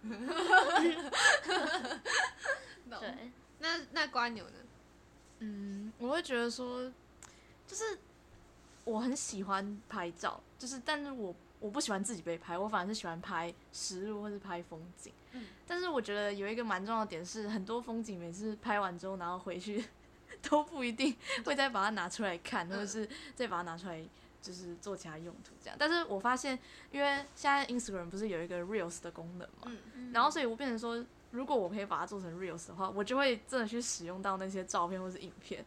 [2.91, 4.59] 懂对，那那瓜牛呢？
[5.39, 6.91] 嗯，我会觉得说，
[7.67, 7.99] 就是
[8.85, 15.12] 我很喜欢拍照，就是但是我我不喜欢自己被拍，我反而是喜欢拍实物或是拍风景。
[15.33, 19.85] 嗯但是我觉得有一个蛮重要的点是，很多风景每次拍完之后，然后回去
[20.42, 24.03] 都不一定 会再把它拿出来看，或者是再把它拿出来
[24.40, 25.77] 就是做其他用途这样。
[25.79, 26.59] 但是我发现，
[26.90, 35.64] 因为现在 Instagram 不是有一个 Reels 的功能嘛，嗯，然后所以我变成说，如果我可以把它做成 reels 的话，我就会真的去使用到那些照片或是影片。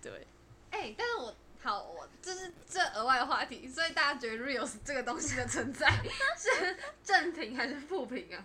[0.00, 0.26] 对，
[0.70, 5.88] 哎、但是我好，我就是这额外的话题，所以大家觉得 reels 这个东西的存在
[6.36, 8.44] 是正评还是负评啊？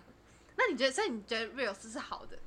[0.56, 2.38] 那你觉得，所以你觉得 reels 是好的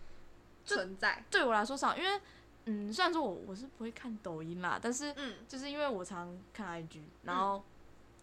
[0.66, 1.24] 存在？
[1.30, 2.22] 对我来说是好，因为
[2.66, 7.64] 嗯，虽然说我我是不会看抖音啦，但是嗯，就是因为我常看 IG，然后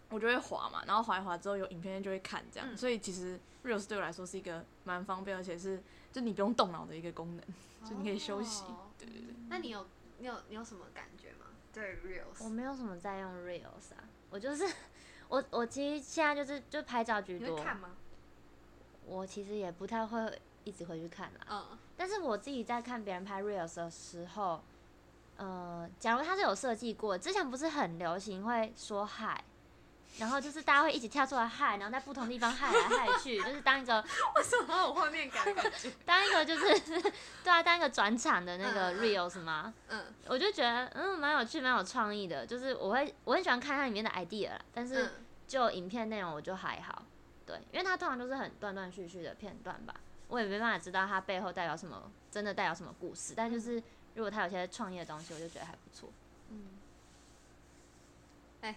[0.09, 7.45] 我就会滑嘛，然后滑一滑之后有影片就会看这样，嗯所以其实 reels 对我来说是一个蛮方便，而且是就你不用动脑的一个功能，
[7.89, 8.63] 就你可以休息。
[8.63, 9.85] 哦对对对，那你有
[10.19, 11.45] 你有你有什么感觉吗？
[11.71, 14.65] 对 reels，我没有什么在用 reels 啊，我就是
[15.27, 17.95] 我我其实现在就是就拍照居多你会，看吗？
[19.05, 21.39] 我其实也不太会一直回去看啦。
[21.49, 24.63] 嗯，但是我自己在看别人拍 reels 的时候，
[25.35, 29.43] 呃，假如他是有设计过，之前不是很流行会说嗨，
[30.17, 34.01] 然后就是大家会一起跳出来嗨，然后在不同地方嗨来嗨去，就是当一个
[34.37, 35.45] 为什么有画面感？
[36.05, 36.79] 当一个就是
[37.43, 39.73] 对啊，当一个转场的那个 reels 吗？
[39.89, 45.11] 嗯我就觉得嗯蛮有趣，蛮有创意的，就是我会我很喜欢看它里面的 idea 啦，但是嗯
[45.45, 47.03] 就影片内容我就还好，
[47.45, 49.93] 对，因为它通常都是很断断续续的片段吧，
[50.29, 53.83] 我也没办法知道它背后代表什么，真的代表什么故事，但就是
[54.15, 56.09] 如果它有些创业的东西，我就觉得还不错。
[56.49, 56.63] 嗯。
[58.61, 58.75] 哎，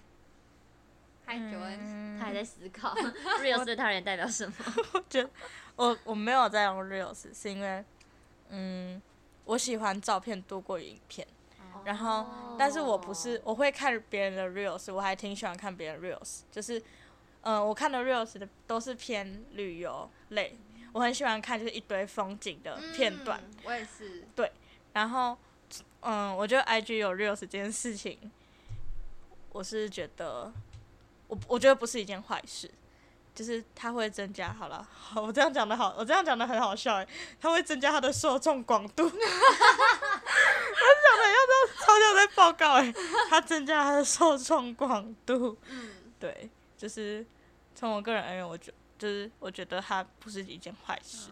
[1.27, 2.95] 嗨，九恩，嗯他还在思考
[3.41, 4.55] reels 对他而言代表什么。
[5.77, 7.85] 我我我没有在用 reels，是因为
[8.49, 9.01] 嗯，
[9.45, 11.27] 我喜欢照片多过于影片。
[11.85, 16.81] 然后，但是我不是，我会看别人的 reels，我还挺喜欢看别人 reels，就是，
[17.41, 20.57] 嗯、我看的 reels 的都是偏旅游类，
[20.93, 24.25] 我很喜欢看就是一堆风景的片段，嗯我也是。
[24.37, 24.51] 对
[24.93, 25.37] 然后，
[26.01, 28.31] 嗯，我觉得 IG 有 reels 这件事情，
[29.51, 30.53] 我是觉得，
[31.29, 32.71] 我我觉得不是一件坏事，
[33.35, 37.09] 就是它会增加，好了，好，我这样讲的好，我这样讲的很好笑诶，
[37.41, 39.05] 它会增加它的受众广度。
[39.09, 39.19] 我讲
[41.19, 42.93] 的要这样，超像在报告诶，
[43.31, 47.25] 它增加它的受众广度，嗯，对，就是
[47.75, 48.71] 从我个人而言，我觉
[49.03, 51.31] 就是我觉得它不是一件坏事。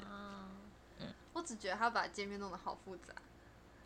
[1.32, 3.14] 我只觉得他把界面弄得好复杂。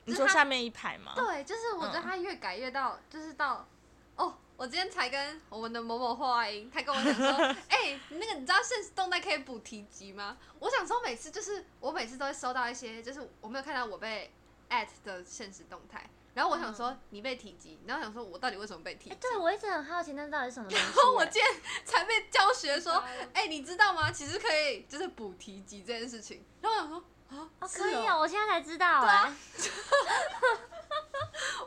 [0.06, 1.12] 你说下面一排吗？
[1.14, 3.68] 对，就是我觉得嗯他越改越到，就是到，
[4.16, 7.28] 哦，我今天才跟我们的某某画音，他跟我讲说，
[7.68, 10.38] 哎、那个你知道现实动态可以补提及吗？
[10.58, 14.32] 我想说每次就是我每次都会收到一些，就是我没有看到我被
[14.70, 19.10] at 的现实动态，然后我想说你被提及，然后想说我到底为什么被提及？
[19.14, 24.10] 哎、对我一直很好奇，那到底是什么 东西、然后我哎今天才被教学说，哎、你知道吗？
[24.10, 26.44] 其实可以就是补提及这件事情。
[26.60, 26.98] 然后我想说
[27.30, 29.24] 啊，哦，可以哦哦，我现在才知道啊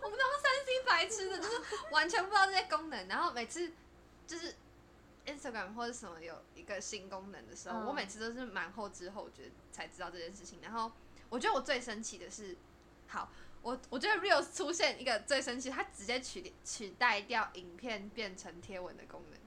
[0.02, 3.08] 我们他妈三 C 白痴的，就是完全不知道这些功能。
[3.08, 3.72] 然后每次
[4.26, 4.56] 就是
[5.26, 10.60] Instagram 或者什么有一个新功能的时候，嗯我每次都是蛮后知后觉才知道这件事情。
[10.62, 10.92] 然后
[11.30, 12.56] 我觉得我最生气的是，
[13.08, 13.30] 好，
[13.68, 19.38] 我我觉得 Reels 出现一个最生气，它直接取取代掉影片变成贴文的功能，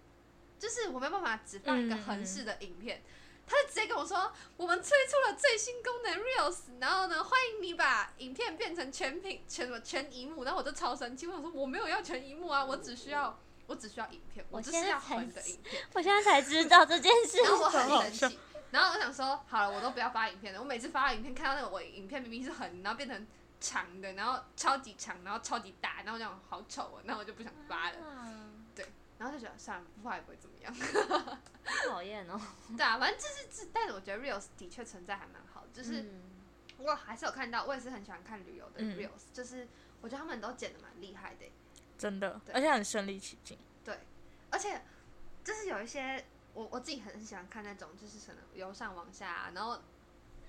[0.59, 3.01] 就是我没有办法只放一个嗯横式的影片。
[3.47, 17.39] 他就直接跟我说，我们推出了最新功能 Reels，然后呢，欢迎你把影片变成全屏全什么全荧幕，然后我就超生气，我想说我没有要全荧幕啊，我只需要我只需要影片，我我就是要横的影片，我现在才知道这件事。
[17.39, 18.39] 然后我很生气，
[18.71, 23.27] 然后我想说，好了，我都不要发影片了，我每次发影片看到那个我影片明明是横，然后变成
[23.61, 28.27] 长的，然后超级长，然后超级大，然后我这样好丑哦，然后我就不想发了，啊
[29.19, 30.75] 然后就觉得算了，不发也不会怎么样。
[31.87, 32.41] 讨厌哦。
[32.77, 36.03] 对啊，反正就是这，但是我觉得 Reels 的确存在还蛮好，就是。
[36.03, 36.23] 嗯
[36.83, 39.69] 我还是有看到，我也是很喜欢看旅游的嗯 reels，、就是
[40.01, 41.53] 我觉得他们都剪的蛮厉害的欸，
[41.99, 43.59] 真的，而且很身临其境。
[43.85, 43.99] 对，
[44.49, 44.81] 而且
[45.45, 49.79] 就是有一些我我自己很喜欢看那种，就是可能由上往下、啊，然后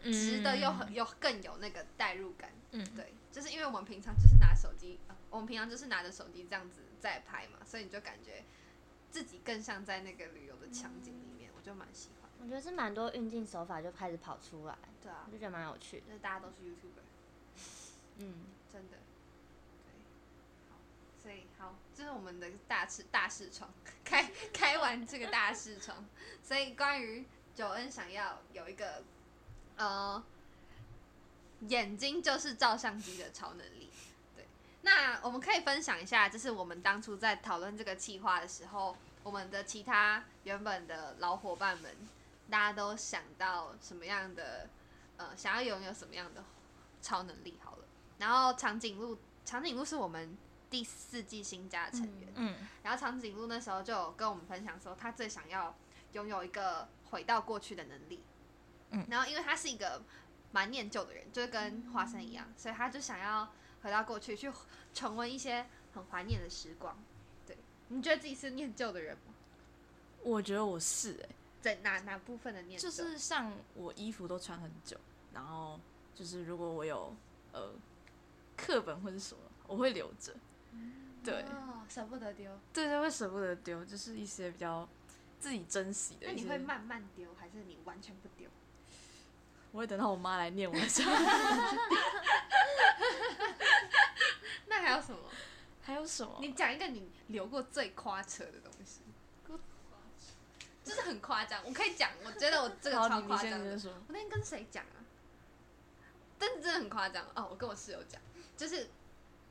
[0.04, 8.44] 直的又很又更有那个代入感，嗯，对，就是因为我们平常就是拿手机，呃我们平常就是拿着手机这样子在拍嘛，所以你就感觉
[9.10, 12.30] 自己更像在那个旅游的场景里面，我就蛮喜欢。
[12.42, 16.08] 我觉得是蛮多运镜手法就开始跑出来，对啊我，就觉得蛮有趣的。
[16.08, 17.04] 就是大家都是 YouTuber。
[18.18, 18.98] 嗯，真的，
[19.86, 19.94] 对，
[20.70, 20.78] 好，
[21.22, 23.72] 所以好，这是我们的大视大视窗，
[24.04, 26.06] 开开完这个大视窗，
[26.44, 29.04] 所以关于九恩想要有一个
[29.78, 30.24] 呃
[31.68, 33.90] 眼睛就是照相机的超能力，
[34.36, 34.48] 对，
[34.82, 41.96] 那我们可以分享一下，就是我们当初在讨论这个计划的时候，我们的其他原本的老伙伴们，
[42.50, 44.68] 大家都想到什么样的
[45.18, 46.44] 呃，想要拥有什么样的
[47.02, 47.60] 超能力？
[47.64, 47.86] 好了。
[48.18, 50.36] 然后长颈鹿，长颈鹿是我们
[50.70, 52.34] 第四季新加的成员。
[52.36, 55.76] 嗯，然后长颈鹿那时候就有跟我们分享说，他最想要
[56.14, 58.24] 拥有一个回到过去的能力。
[58.92, 60.02] 嗯然后因为他是一个
[60.52, 63.52] 蛮念旧的人，就是跟花生一样，所以他就想要
[63.82, 64.52] 回到过去，去
[64.94, 66.98] 重温一些很怀念的时光。
[67.48, 69.34] 对，你觉得自己是念旧的人吗？
[70.24, 71.30] 我觉得我是哎、
[71.62, 72.90] 在哪哪部分的念旧？
[72.90, 74.98] 就是像我衣服都穿很久，
[75.34, 75.80] 然后
[76.14, 77.16] 就是如果我有
[77.54, 77.74] 呃
[78.56, 80.36] 课本或者什么，我会留着。
[81.24, 82.52] 对哦，舍不得丢。
[82.74, 84.88] 对对，会舍不得丢，就是一些比较
[85.40, 86.28] 自己珍惜的。
[86.28, 88.50] 那你会慢慢丢，还是你完全不丢？
[89.72, 91.12] 我会等到我妈来念我的时候。
[94.68, 95.18] 那还有什么？
[95.82, 96.38] 还有什么？
[96.40, 99.02] 你讲一个你留过最夸扯的东西，
[100.84, 101.62] 就是很夸张。
[101.66, 103.80] 我可以讲，我觉得我这个好，超夸张的。
[103.86, 105.00] 我那天跟谁讲啊？
[106.38, 107.48] 但是真的很夸张哦！
[107.52, 108.20] 我跟我室友讲，
[108.58, 108.90] 就是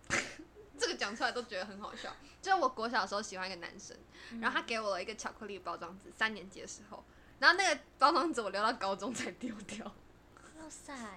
[0.77, 2.15] 这个讲出来都觉得很好笑。
[2.43, 3.97] 就是我国小的时候喜欢一个男生，
[4.41, 7.05] 然后他给我了一个巧克力包装纸，三年级的时候，
[7.39, 9.93] 然后那个包装纸我留到高中才丢掉。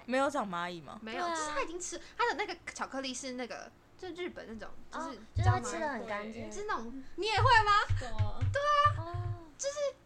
[0.06, 0.98] 没有长蚂蚁吗？
[1.02, 5.50] 没有，对啊就是他已经吃他的那个巧克力是那个，就日本那种，就是、哦你就？
[5.50, 6.52] 会吃的很干净。
[6.52, 7.72] 是那种你也会吗？
[8.18, 8.40] 哦，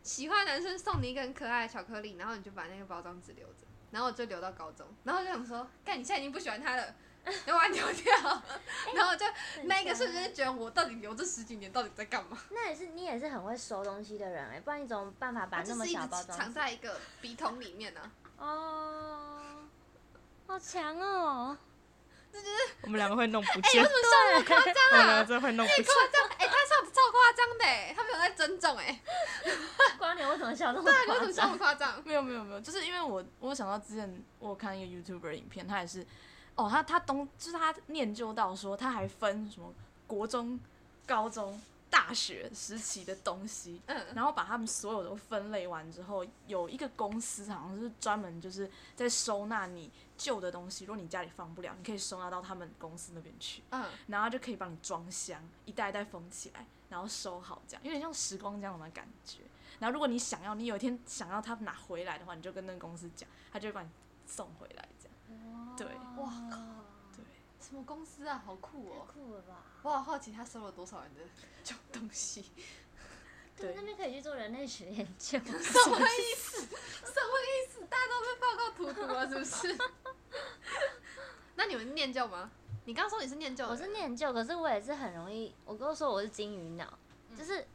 [0.02, 6.94] 喜欢的男生送你一个很可爱的巧克力，然后你就把那个包装纸留着，然后我就留到高中，然后就想说，干，你现在已经不喜欢他了，
[7.44, 8.14] 要把它丢掉，
[8.94, 9.26] 然后我就
[9.64, 12.38] 那一个瞬间就觉得我到底留这十几年到底在干嘛？
[12.50, 16.44] 那也是你也是很会收东西的人哎，不然你怎么办法把那么小包装纸？
[16.44, 18.00] 藏在一个笔筒里面呢、
[18.38, 18.77] 哦，
[20.58, 21.56] 好强哦！
[22.82, 25.20] 我们两个会弄不哎、见，为什么笑那么夸张我们两啊？
[25.20, 25.84] 个真的会弄不见。
[25.84, 26.26] 夸张！
[26.36, 29.00] 哎、他笑的超夸张的、哎，他没有在尊重、哎，
[29.98, 31.48] 瓜你为什么笑那么对啊，你为什夸么笑？
[31.50, 32.02] 么夸张？
[32.04, 36.04] 没有没有没有，就是因为我我有想到之前我有看一个 YouTuber 影片，他也是，
[36.56, 39.72] 哦，他他东就是他念究到说他还分什么
[40.08, 40.58] 国中、
[41.06, 59.42] 高中、大学时期的东西，嗯，然后把他们所有都分类完之后，有一个公司好像是专门就是在收纳你旧的东西，如果你家里放不了，你可以收纳到他们公司那边去，嗯，然后他就可以帮你装箱，一袋一袋封起来，然后收好，这样有点像时光胶囊的感觉。
[59.78, 63.88] 然后如果你想要，你有一天想要他拿回来的话，你就跟那个公司讲，他就会把你
[64.26, 65.76] 送回来，这样。
[65.76, 65.86] 对
[66.20, 66.58] 哇靠，
[67.16, 67.24] 对，
[67.60, 68.42] 什么公司啊？
[68.44, 69.06] 好酷太哦！
[69.06, 69.62] 酷了吧？
[69.82, 71.20] 我好好奇他收了多少人的
[71.62, 72.50] 旧东西。
[73.60, 75.38] 对，那边可以去做人类学研究。
[75.38, 76.60] 什么意思？
[76.60, 77.80] 什么意思？
[77.88, 79.76] 大家都被报告荼毒了，是不是？
[81.56, 82.50] 那你们念旧吗？
[82.84, 86.98] 你刚刚说你是念旧我，是念旧，可是我也是很容易，我跟我说我是金鱼脑，
[87.36, 87.66] 就是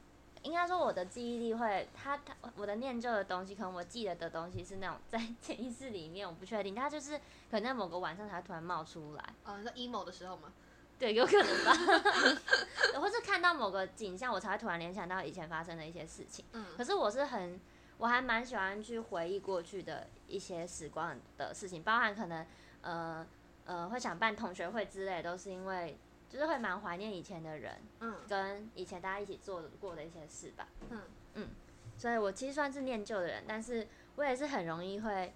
[0.42, 7.18] 应该说我的记忆力会，他他我的念旧的东西，可能我记得的东西是那种在潜意识里面，我不确定，它就是
[7.52, 10.52] 可能在某个晚上才突然冒出来，哦，你说 emo 的时候吗？
[11.04, 11.74] 对，有可能吧，
[12.98, 16.46] 或是看到某个景象，我才会突然联想到以前发生的一些事情。
[16.54, 17.60] 嗯可是我是很，
[17.98, 22.46] 我还蛮喜欢去回忆过去的一些时光的事情，包含可能
[22.84, 23.28] 呃
[23.66, 25.98] 呃会想办同学会之类，都是因为
[26.30, 30.70] 就是会蛮怀念以前的人，嗯跟以前大家一起做过的一些事吧。
[31.34, 31.50] 嗯
[31.98, 33.86] 所以我其实算是念旧的人，但是
[34.16, 35.34] 我也是很容易会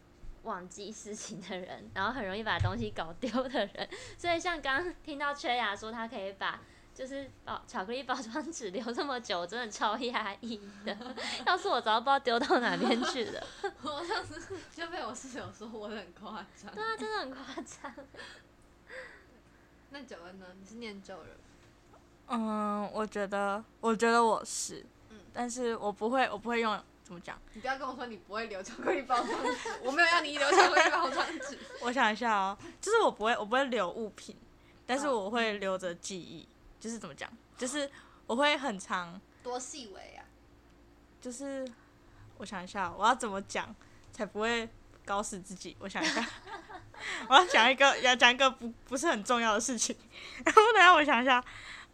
[0.48, 3.90] 忘记事情的人，然后很容易把东西搞丢的人。
[4.18, 6.60] 所以像刚刚听到缺牙说他可以把
[6.96, 10.98] 就是包巧克力包装纸留这么久，真的超压抑的。
[11.46, 13.44] 要是我早就不知道丢到哪边去了。
[13.84, 16.74] 我上次就被我室友说我很夸张。
[16.74, 17.94] 对啊，真的很夸张。
[19.92, 20.46] 那九恩呢？
[20.60, 21.38] 你是念旧人？
[22.30, 27.40] 嗯，我觉得，我觉得我是，嗯但是我不会，我不会用怎么讲？
[27.54, 31.58] 你不要跟我说你不会留巧克力包装纸，我没有要你留巧克力包装纸。
[31.82, 34.36] 我想一下哦，就是我不会，我不会留物品，
[34.86, 36.48] 但是哦我会留着记忆。
[36.80, 37.28] 就是怎么讲？
[37.58, 37.90] 就是
[38.28, 40.22] 我会很长，多细微啊！
[41.20, 41.68] 就是
[42.38, 43.76] 我想一下，我要怎么讲
[44.12, 44.70] 才不会
[45.04, 45.76] 搞死自己？
[45.80, 46.24] 我想一下，
[47.28, 49.98] 我要讲一个，要讲一个不不是很重要的事情。
[50.46, 51.44] 然后等一下我想一下，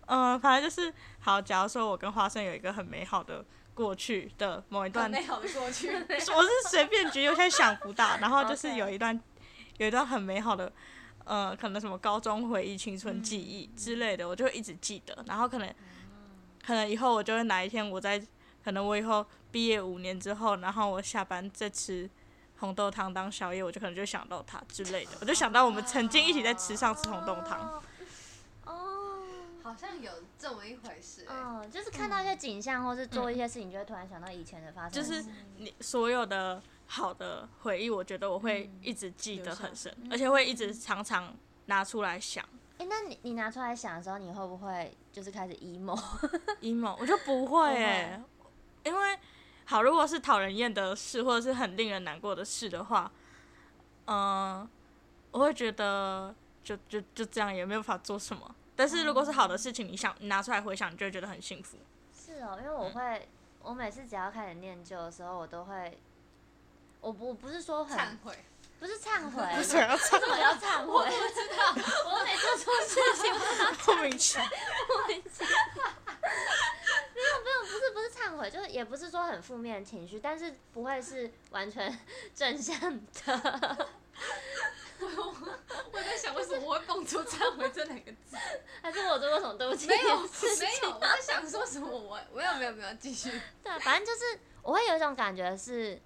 [0.08, 1.42] 嗯、反正就是好。
[1.42, 5.90] 假如说我跟花生有一个很美好的过去的某一段很美好的过去。
[5.94, 8.18] 我是随便举，我现在想不到。
[8.22, 9.20] 然后就是有一段
[9.78, 10.72] 有一段很美好的，
[11.26, 15.24] 呃，可能什么高中回忆、青春记忆之类的，我就会一直记得。
[15.28, 15.74] 然后可能
[16.66, 18.22] 可能以后我就会哪一天我在，
[18.64, 22.10] 可能我以后毕业五年之后，然后我下班再吃
[22.60, 27.82] 红豆汤当宵夜，我就可能就想到他之类的，我就想到我们曾经一起在池上吃红豆汤。
[29.64, 29.72] 哦。
[29.72, 31.28] 好像有这么一回事、欸。
[31.30, 35.26] 嗯，就是看到一些景象，或是做一些事情，就会突然想到以前的发生就是。
[35.58, 41.34] 你所有的好的回忆，我觉得我会嗯一直记得很深，而且会一直常常
[41.68, 42.44] 拿出来想。
[42.80, 48.22] 哎、那你你拿出来想的时候，你会不会就是开始 emo？emo， 我就不会哎、
[48.84, 49.20] 因为
[49.66, 53.10] 好，如果是讨人厌的事，或者是很令人难过的事的话，
[54.08, 54.68] 嗯、
[55.32, 58.54] 我会觉得就就就这样，也没有办法做什么。
[58.76, 61.78] 但是如果是好的事情，你想你拿出来回想，你就会觉得很幸福。
[62.14, 63.28] 是哦，因为我会，
[63.62, 66.00] 我每次只要开始念旧的时候，我都会，
[67.02, 68.38] 我不我不是说很忏悔，
[68.80, 70.88] 不是忏悔，为什么要唱为什么要忏悔？
[70.88, 71.76] 我不知道，
[72.10, 73.32] 我没做错事情，
[73.86, 74.48] 莫名其妙？
[74.90, 75.52] 莫名其妙。
[77.14, 81.98] 没有没有，不是不是忏悔，就是也不是说很负面的情绪，但是不会是完全
[82.34, 83.90] 正向的。
[85.28, 88.36] 我在想为什么我会蹦出“忏悔”这两个字？
[88.82, 90.02] 还是我做过什么对不起没有？
[90.02, 90.20] 没有，
[90.96, 91.88] 我在想说什么？
[91.88, 93.30] 我没有，没有，没有，继续。
[93.64, 96.00] 对啊，反正就是我会有一种感觉是，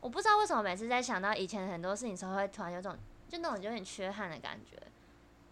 [0.00, 2.96] 我不知道为什么每次在想到以前很多事情的时候，会突然有种
[3.28, 4.76] 就那种有点缺憾的感觉，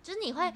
[0.02, 0.52] 就是你会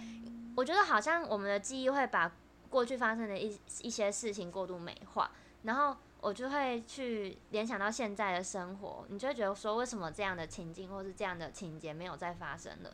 [0.56, 2.30] 我觉得好像我们的记忆会把
[2.68, 5.30] 过去发生的一一些事情过度美化，
[5.62, 5.96] 然后
[6.26, 12.92] 我就会去联想到现在的生活，你就会觉得说，为什么这样的情境或是这样的情节没有再发生了？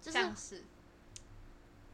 [0.00, 0.64] 就是像是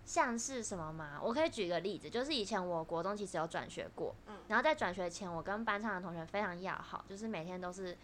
[0.04, 1.18] 像是什么吗？
[1.20, 7.98] 我可以举个例子，就是以前我国中其实有转学过，嗯然后在转学前，我跟班上的同学非常要好，就是每天都是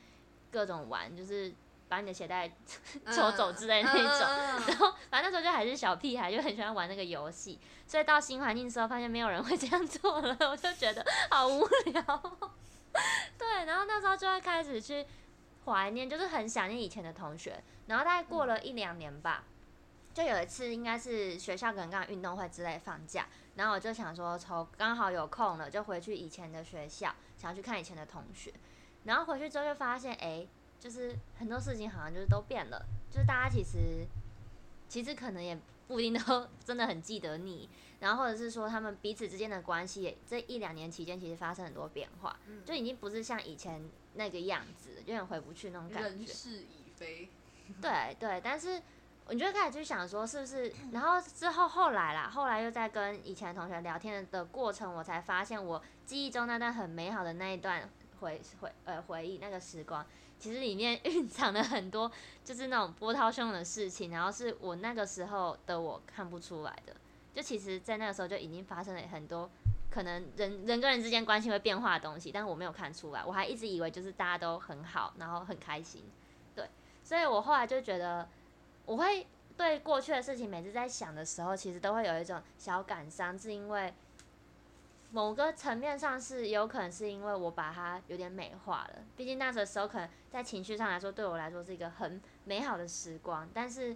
[0.51, 1.55] 各种玩，就是
[1.89, 2.51] 把你的鞋带
[3.13, 4.19] 抽走之类的那种。
[4.19, 12.21] 种然后反正那时候就还是小屁孩，就很喜欢玩那个游戏，所以到新环境之后，发现没有人会这样做了，我就觉得好无聊。
[13.37, 15.05] 对，然后那时候就会开始去
[15.65, 17.63] 怀念，就是很想念以前的同学。
[17.87, 19.45] 然后大概过了一两年吧，
[20.15, 23.27] 就有一次应该是学校可能刚运动会之类放假，
[23.57, 28.53] 然后我就想说，从刚好有空了，就回去以前的学校，想要去看以前的同学。
[29.05, 30.47] 然后回去之后就发现，哎、
[30.81, 34.07] 就是很多事情好像就是都变了，就是大家其实
[34.89, 37.69] 其实可能也不一定都 真的很记得你，
[38.01, 43.83] 然后或者是说他们彼此之间的关系这一两年期间其实发生很多变化，嗯就已经不是像以前
[44.15, 46.09] 那个样子，有点回不去那种感觉。
[46.11, 47.31] 人事已非，
[47.81, 48.81] 对对，但是
[49.27, 50.73] 我就会开始去想说，是不是？
[50.93, 57.89] 然后之后后来啦，后来又在跟以前的同学聊天的过程，我才发现我记忆中那段很美好的那一段
[58.21, 60.05] 回回呃回忆那个时光，
[60.39, 62.11] 其实里面 蕴藏了很多
[62.45, 66.95] 就是那种波涛汹涌的事情，然后是我那个时候的我看不出来的。
[67.35, 69.51] 就其实，在那个时候就已经发生了很多
[69.91, 76.05] 可能人人跟人之间关系会变化的东西，但是我没有看出来，我还一直以为就是大家都很好，然后很开心，
[76.55, 76.69] 对，
[77.03, 78.29] 所以我后来就觉得，
[78.87, 79.27] 我会
[79.57, 83.93] 对过去的事情每次在想的时候，其实都会有一种小感伤，是因为
[85.11, 93.93] 某个层面上是有可能是因为我把它有点美化了，毕竟那个时候可能在情绪上来说，对我来说是一个很美好的时光，但是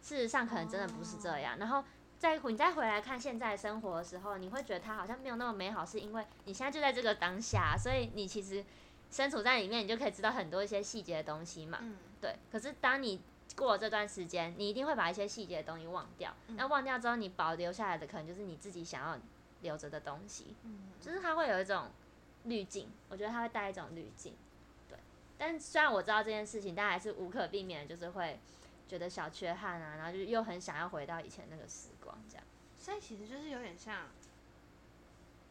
[0.00, 1.84] 事实上可能真的不是这样，然后。
[2.18, 8.64] 再你再回来看现在生活的时候，你会觉得它好像没有那么美好，是因为你现在就在这个当下，所以你其实
[9.10, 11.78] 身处在里面，你就可以知道很多一些细节的东西嘛。
[11.80, 13.20] 嗯，对，可是当你
[13.56, 16.34] 过了这段时间，你一定会把一些细节的东西忘掉。
[16.48, 19.18] 嗯那忘掉之后，你保留下来的可能就是你自己想要
[19.62, 21.86] 留着的东西，嗯就是它会有一种
[22.44, 24.34] 滤镜，我觉得它会带一种滤镜。
[24.88, 24.98] 对，
[25.38, 28.38] 但虽然我知道这件事情，但还是无可避免的，就是会
[28.88, 32.44] 觉得小缺憾啊，然后就又很想要回到以前那个时光，这样。
[32.78, 34.06] 所以其实就是有点像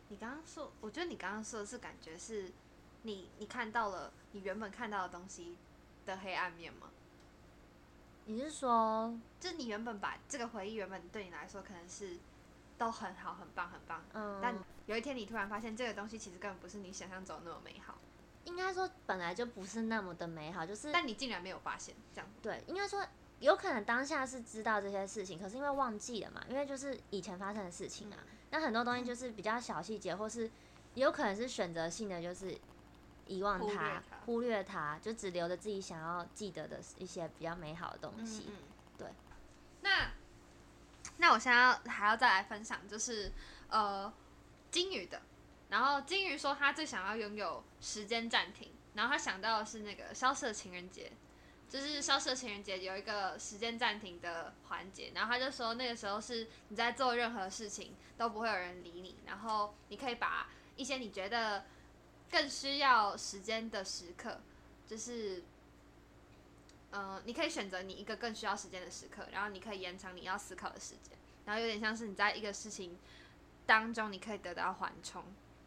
[0.09, 2.51] 你刚刚说，我觉得你刚刚说的是感觉是
[3.03, 5.55] 你你看到了你原本看到的东西
[6.05, 6.89] 的黑暗面吗？
[8.25, 12.17] 你是说，就是你原本把这个回忆原本对你来说可能是
[12.77, 14.53] 都很好、很棒、很棒，嗯，但
[14.85, 17.97] 有一天你突然发现这个东西其实根本不是你想象中那么美好，
[18.43, 23.05] 应该说本来就不是那么的美好，就是但你竟然没有发现，这样对，应该说
[23.39, 28.17] 有可能当下是知道这些事情，可是因为忘记了嘛，因为就是以前发生的事情啊，
[28.49, 30.49] 那很多东西就是比较小细节，或是
[30.95, 32.57] 也有可能是选择性的，就是
[33.27, 38.47] 遗忘它它，忽略它，就只留着自己想要记得的一些比较美好的东西。
[38.49, 38.55] 嗯，
[38.97, 39.07] 对。
[39.81, 40.11] 那
[41.17, 43.31] 那我现在要还要再来分享，就是
[43.69, 44.11] 呃
[44.71, 45.21] 金鱼的，
[45.69, 51.11] 然后金鱼说他最想要拥有时间暂停，然后他想到的是那个消失的情人节。
[51.69, 61.65] 就是消失的情人节有一个时间暂停的环节，然后他就说那个时候是你在做任何事情都不会有人理你，然后你可以把一些你觉得
[62.31, 64.39] 更需要时间的时刻，
[64.87, 65.43] 就是
[66.91, 72.97] 呃，你可以选择你一个更需要时间的时刻，然后你可以延长你要思考的时间，然后有点像是你在一个事情
[73.65, 75.23] 当中，你可以得到缓冲，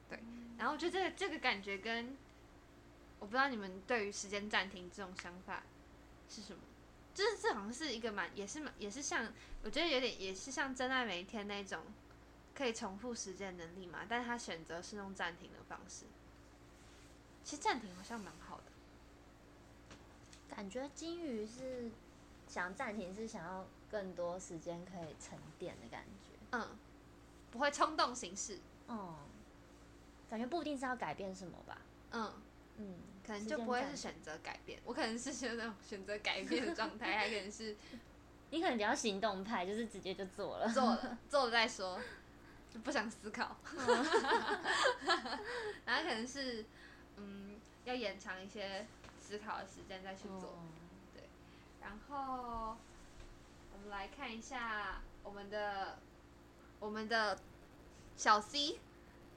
[0.09, 0.19] 对。
[0.57, 2.17] 然后我觉得这个这个感觉跟
[3.19, 5.63] 我不知道你们对于时间暂停这种想法
[6.31, 6.63] 是什么，
[7.13, 9.31] 就是这好像是一个蛮也是蛮也是像
[9.65, 11.83] 我觉得有点也是像真爱每一天那种
[12.55, 16.05] 可以重复时间的能力嘛，但是他选择是用暂停的方式。
[17.43, 18.65] 其实暂停好像蛮好的。
[20.55, 21.91] 感觉金鱼是
[22.47, 26.39] 想暂停，是想要更多时间可以沉淀的感觉。
[26.53, 26.77] 嗯，
[27.51, 28.59] 不会冲动行事，
[28.89, 29.17] 嗯、
[30.29, 31.79] 感觉不一定是要改变什么吧。
[32.11, 32.33] 嗯，
[32.77, 37.77] 嗯，可能就不会是选择改变，我可能是选择选择改变的状态，还可能是
[38.51, 40.69] 你可能比较行动派，就是直接就做了。
[40.73, 42.01] 做了 做了再说，
[42.73, 43.57] 就不想思考，
[45.85, 46.65] 然后可能是
[47.17, 48.87] 嗯要延长一些
[49.21, 50.63] 思考的时间再去做，哦
[51.81, 52.77] 然后
[53.73, 55.99] 我们来看一下我们的
[56.79, 57.39] 我们的
[58.17, 58.79] 小 C，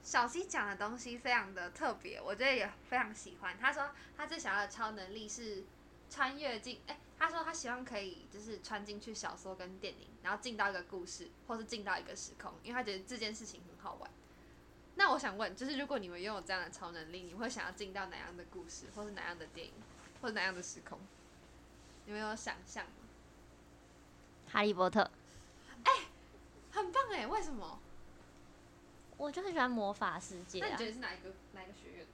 [0.04, 3.56] 小 C 讲的东西非常的特别，我觉得也非常喜欢。
[3.58, 5.64] 他说他最想要的超能力是
[6.10, 14.10] 穿越进，哎、他说他希望可以就是穿进去小说跟电影，然后进到一个故事，或是进到一个时空，因为他觉得这件事情很好玩。
[14.96, 19.72] 那我想问，就是如果你们拥有这样的超能力，你会想要进到哪样的故事，或是哪样的电影，
[20.20, 20.98] 或者哪样的时空？
[22.04, 22.92] 你们有想象吗？
[24.52, 25.10] 哈利波特，
[25.84, 25.92] 哎
[26.70, 27.80] 很棒哎，为什么？
[29.16, 30.86] 我就很喜欢魔法世界啊那你觉。
[30.86, 32.06] 得是哪一个哪一个学院？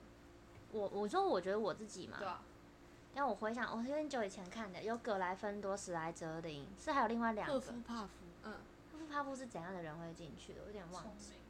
[0.72, 2.40] 我我说我觉得我自己嘛对，啊，
[3.14, 7.54] 但我回想，我是很久以前看的，有葛莱芬多、史莱哲林，是还有另外两个。
[7.54, 8.08] 赫夫帕夫，
[8.44, 8.52] 嗯，
[8.92, 10.60] 赫夫帕夫是怎样的人会进去的？
[10.62, 11.32] 我有点忘记。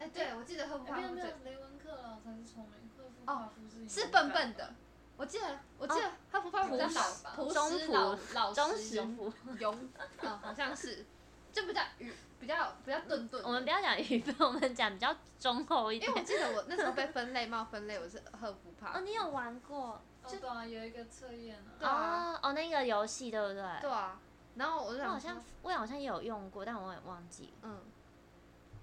[0.00, 4.74] 哎、对，我记得赫夫帕夫没有没有雷文克劳才是聪明，赫夫哦夫是笨笨的。
[5.16, 9.32] 我记得，我记得赫夫帕夫比较老吧，朴中实老仆老忠实实勇服。
[9.60, 9.88] 勇，
[10.20, 11.06] 嗯，好像是，
[11.54, 13.42] 就比较语比较比较顿顿。
[13.44, 16.20] 我们不要讲语分， 我们讲比较忠厚一点因为。
[16.20, 20.00] 我记得我那时候被分类冒分类，我是赫夫帕哦，你有玩过？
[20.24, 23.62] 哦，对啊，有一个测验啊，对啊哦哦，那个游戏对不对？
[23.80, 24.18] 对啊，
[24.56, 27.50] 然后我就想我好像我好像也有用过，但我也忘记了。
[27.62, 27.78] 嗯，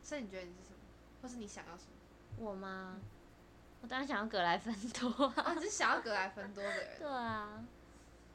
[0.02, 0.78] 所以你觉得你是什么，
[1.22, 1.92] 或是你想要什么？
[2.38, 2.98] 我吗？
[3.82, 5.34] 我当然想要格莱芬多啊。
[5.38, 6.88] 啊，只是想要格莱芬多的人。
[7.00, 7.64] 对啊，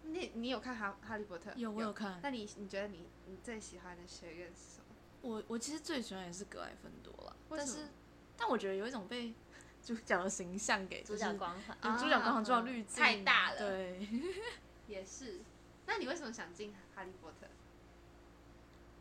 [0.08, 1.52] 你你有看哈哈利波特？
[1.56, 2.18] 有我有看。
[2.22, 4.84] 那你你觉得你你最喜欢的学院是什么？
[5.22, 7.88] 我我其实最喜欢也是格莱芬多了，但是
[8.36, 9.34] 但我觉得有一种被
[9.82, 11.76] 主角的形象给主就是角光环。
[11.82, 14.08] 有主角光环，主角滤镜太大了对，
[14.86, 15.40] 也是。
[15.86, 17.46] 那你为什么想进哈利波特？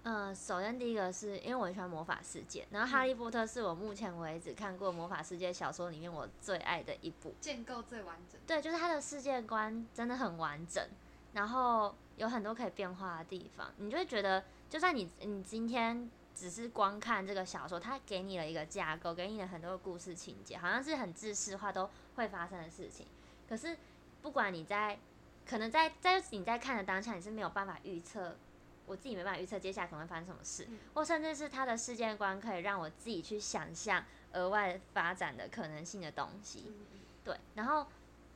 [0.07, 7.33] 嗯，首先第一个是因为我很喜欢魔法世界，然后《哈利波特》是我目前为止看过魔法世界小说里面我最爱的一部。
[7.41, 8.39] 建构最完整。
[8.45, 10.87] 对，就是它的世界观真的很完整，
[11.33, 23.07] 然后有很多可以变化的地方，你就会觉得，就算你你今天只是光看这个小说，它给你了一个架构，给你了很多故事情节，好像是很自式化都会发生的事情。
[23.49, 23.75] 可是
[24.21, 24.99] 不管你在，
[25.47, 28.35] 可能在在你在看的当下，你是没有办法预测，
[28.85, 36.71] 我自己没办法预测接下来可能会发生什么事，嗯或甚至是他的世界观可以让我自己去想象额外发展的可能性的东西。
[37.23, 37.87] 对，然后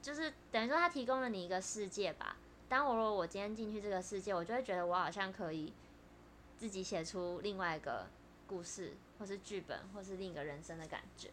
[0.02, 2.38] 就是等于说他提供了你一个世界吧。
[2.68, 5.74] 当我如果我今天进去这个世界，我就会觉得我好像可以
[6.58, 8.08] 自己写出另外一个
[8.48, 11.30] 故事，或是剧本，或是另一个人生的感觉。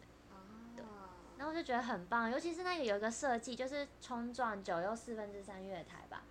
[0.75, 6.23] 对啊，然后我就觉得很棒，尤其是那个有一个设计，就是冲撞九又四分之三月台吧。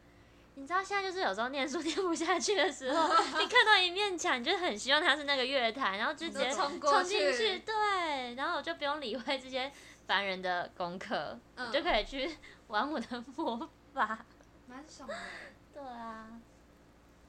[0.59, 9.71] 你知道现在就是有时候念书 念不下去的时候，你看到一面墙，你就很希望它是那个月台，然后就直接冲冲进去去，对，然后我就不用理会这些
[10.07, 12.37] 烦人的功课，嗯就可以去
[12.69, 14.25] 玩我的魔法。
[14.67, 15.15] 蛮爽的。
[15.75, 16.41] 对啊，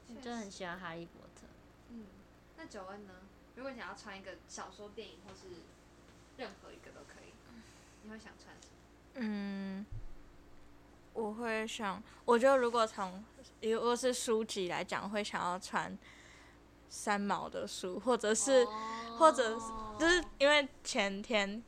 [0.08, 1.46] 我确就很喜欢哈利波特。
[1.90, 2.06] 嗯，
[2.56, 3.12] 那九恩呢？
[3.56, 5.48] 如果你想要穿一个小说、电影或是
[6.38, 7.32] 任何一个都可以，
[8.04, 8.72] 你会想穿什么？
[9.16, 9.84] 嗯，
[11.18, 13.24] 我会想，我觉得如果从
[13.60, 15.98] 如果是书籍来讲，会想要穿
[16.88, 18.64] 三毛的书，或者是、
[19.18, 19.66] 或者是
[19.98, 21.60] 就是因为前天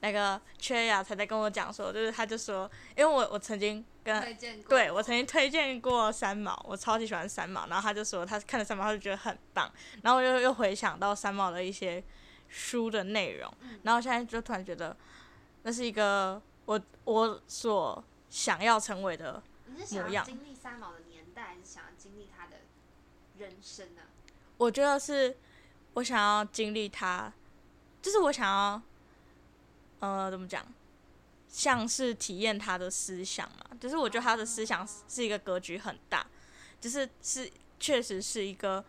[0.00, 4.36] 那个缺雅才在跟我讲说，就是他就说，因为我我曾经跟。
[4.68, 9.70] 对我曾经推荐过三毛，我超级喜欢三毛，然后他就说他看了三毛，他就觉得很棒，
[10.02, 12.02] 然后我又又回想到三毛的一些
[12.48, 13.52] 书的内容，
[13.84, 14.96] 然后现在就突然觉得
[15.62, 22.56] 那是一个我我所想要成为的，你是想要模样经历三毛的年代，还是想要经历他的
[23.38, 24.02] 人生呢、
[24.56, 25.36] 我觉得是
[25.94, 27.32] 我想要经历他，
[28.02, 28.82] 就是我想要，
[30.00, 30.66] 呃，怎么讲？
[31.48, 36.26] 像是体验他的思想嘛，就是我觉得他的思想是是一个格局很大，
[36.78, 37.50] 就是是
[37.80, 38.84] 确实是一个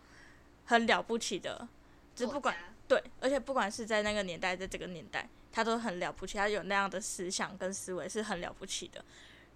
[0.66, 1.66] 很了不起的，
[2.14, 2.54] 就是不管
[2.86, 9.06] 对，而且不管是在那个年代，在这个年代，他都很了不起，他有那样的思想跟思维是很了不起的。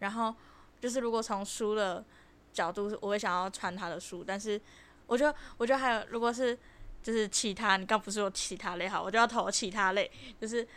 [0.04, 0.36] 然后
[0.82, 2.04] 就是如果从书的
[2.52, 4.60] 角度，我会想要穿他的书，但是
[5.08, 6.58] 我觉得，我觉得还有，如果是
[7.02, 10.68] 就是其他，你刚不是说其他类好，我就要投其他类，就是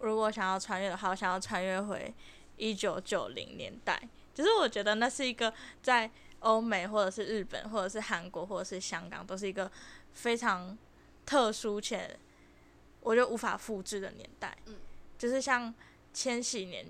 [0.00, 2.14] 如果想要穿越的话，我想要穿越回
[2.58, 4.00] 一九九零年代，
[4.34, 6.10] 就是我觉得那是一个在
[6.40, 9.70] 欧美或者是日本或者是韩国或者是香港都是一个
[10.12, 10.76] 非常
[11.24, 12.18] 特殊且
[13.00, 14.54] 我觉得无法复制的年代。
[14.66, 14.76] 嗯，
[15.16, 15.74] 就是像
[16.12, 16.86] 千禧年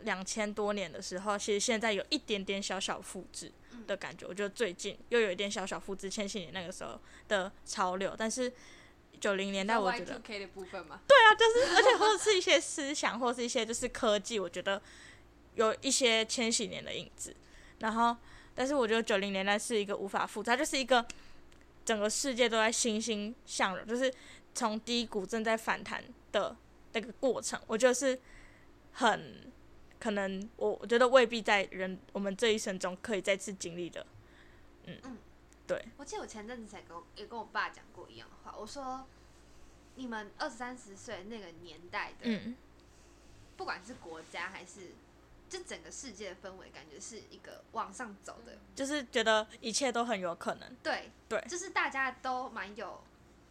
[0.00, 3.50] 两千多年的时候，其实现在有一点点小小复制
[3.86, 4.26] 的感觉。
[4.26, 8.52] 我觉得最近又有一点小小复制千禧年那个时候的潮流，但是
[9.20, 14.80] 九零年代我觉得 Y2K 的部分嘛， 而且或者是一些思想，或是一些就是科技，我觉得
[15.54, 17.34] 有一些千禧年的影子。
[17.78, 18.16] 然后，
[18.54, 21.04] 但是我觉得九零年代是一个无法复制，它就是一个
[21.84, 24.12] 整个世界都在欣欣向荣，就是
[24.54, 26.56] 从低谷正在反弹的
[26.92, 28.18] 那个过程，我觉得是
[28.92, 29.52] 很
[29.98, 34.06] 可能我我觉得未必在人我们这一生中可以再次经历的。
[34.84, 35.18] 嗯嗯，
[35.66, 39.04] 对我记得我前阵子才跟也跟我爸讲过一样的话，我说
[39.96, 42.54] 你们二三十岁那个年代的，嗯，
[43.56, 44.92] 不管是国家还是
[45.48, 48.58] 就整个世界的氛围，感觉是一个往上走的。
[48.76, 53.02] 就是觉得一切都很有可能，对对就是大家都蛮有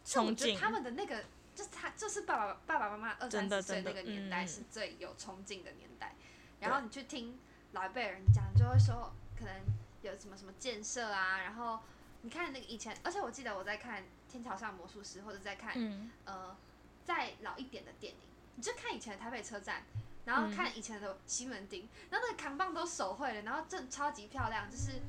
[0.06, 0.58] 憧憬。
[0.58, 1.22] 他们的那个，
[1.54, 6.14] 就是他就是爸爸爸爸妈妈二三十岁那个年代嗯是最有冲劲的年代。
[6.60, 7.38] 然后你去听
[7.72, 9.54] 老一辈人讲，就会说可能
[10.02, 11.80] 有什么什么建设啊，然后
[12.22, 16.56] 你看那个以前，而且我记得我在看《天桥上魔术师》或者在看、嗯，呃
[17.04, 18.18] 再老一点的电影，
[18.56, 19.82] 你就看以前的台北车站。
[20.26, 24.68] 然后看以前的西门町，然后那个扛棒都手绘了，然后真的超级漂亮。
[24.68, 25.00] 就是，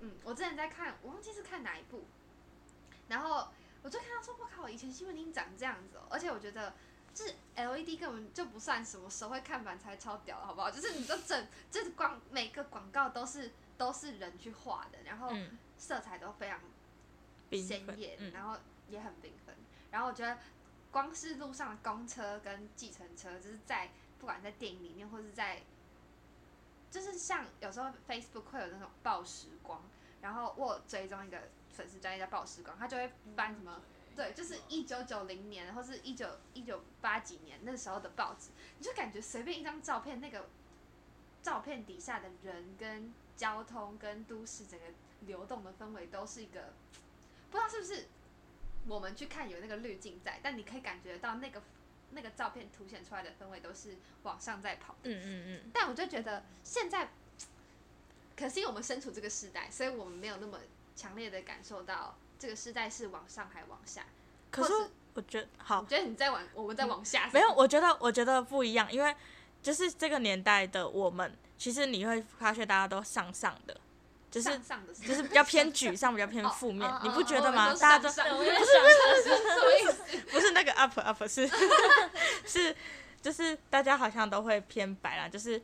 [0.00, 2.06] 嗯，我之前在看，我忘记是看哪一部，
[3.08, 3.48] 然后
[3.82, 6.72] 我就看到说，我靠，以前西门町长这样子哦，而且我觉得。
[7.14, 10.70] 就是 LED 根本就不算什么，手绘看板才超屌的，好不好？
[10.70, 16.58] 就是你都整，就是光每个广告都是都是人去画的，然后嗯色彩都非常
[17.50, 18.56] 鲜艳，嗯然后
[18.88, 19.54] 也很缤纷。
[19.90, 20.38] 然后我觉得
[20.90, 25.62] 光是路上的公车跟计程车，就是在不管在电影里面或是在，
[26.90, 29.82] 就是像有时候 Facebook 会有那种报时光，
[30.22, 31.38] 然后我追踪一个
[31.70, 33.82] 粉丝专业叫报时光，他就会翻什么。
[34.14, 40.48] 对，就是一九九零年或是一九一九八几年那时候的报纸，你就感觉随便一张照片，那个
[41.42, 44.86] 照片底下的人跟交通跟都市整个
[45.22, 46.72] 流动的氛围都是一个，
[47.50, 48.06] 不知道是不是
[48.86, 51.62] 我们去看有那个滤镜在，但你可以感觉到那个
[52.10, 55.10] 那个照片凸显出来的氛围都是往上在跑的。
[55.10, 57.10] 嗯嗯嗯，但我就觉得现在，
[58.36, 60.58] 可是因为我们身处这个时代，所以我们没有那么
[60.94, 64.02] 强烈的感受到这个时代是往上还往下。
[64.50, 64.72] 可是
[65.14, 69.14] 我觉得好我，觉得你在往我们在往下，没有，我觉得我觉得不一样，因为
[69.62, 73.80] 就是这个年代的我们，其实你会发现大家都上上的，
[74.28, 77.72] 就是上上的就是比较偏沮丧，比较偏负面哦，你哦不觉得吗？
[77.74, 80.20] 大家都不 是不是什么意思？
[80.32, 81.48] 不是那个 up up 是
[82.44, 82.74] 是
[83.22, 85.62] 就是大家好像都会偏白啦，就是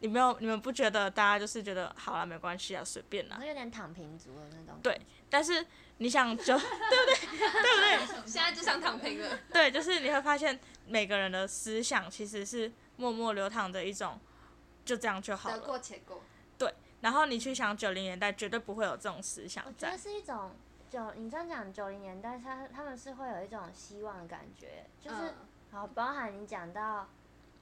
[0.00, 4.78] 你没有你们不觉得大家就是觉得好了没关系啊随便啦有点躺平族的那种。
[4.82, 5.00] 对
[5.30, 5.66] 但是
[5.98, 7.38] 你想就 对不对？
[7.38, 8.26] 对不对？
[8.26, 9.38] 现在就想躺平了。
[9.52, 14.18] 对，就是你会发现每个人的思想其实是默默流淌着一种，
[14.84, 15.62] 就这样就好得了。
[15.62, 16.22] 过且过。
[16.56, 19.98] 对然后你去想九零年代，绝对不会有这种思想在我觉得。
[19.98, 20.52] 是一种
[20.90, 25.34] 九，你这样讲九零年代，他他们是会有一种希望的感觉，就是、嗯
[25.70, 27.06] 好，包含你讲到，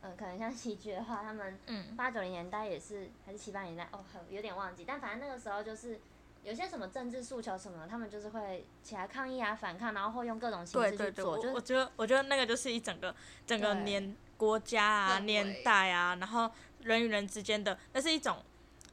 [0.03, 5.99] 嗯、可能像喜剧的话，他们嗯，八九零年代也是，还是七八年代，哦，很有点忘记，但反正那个时候就是
[6.47, 13.15] 有些什么政治诉求什么，他们就是会起来抗议啊、反抗，然后会用各种形式去做，就是我我觉得我觉得那个就是一整个
[13.47, 16.51] 整个年国家啊、年代啊，然后
[16.83, 18.43] 人与人之间的，那是一种，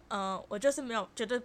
[0.07, 1.41] 呃，我就是没有觉得。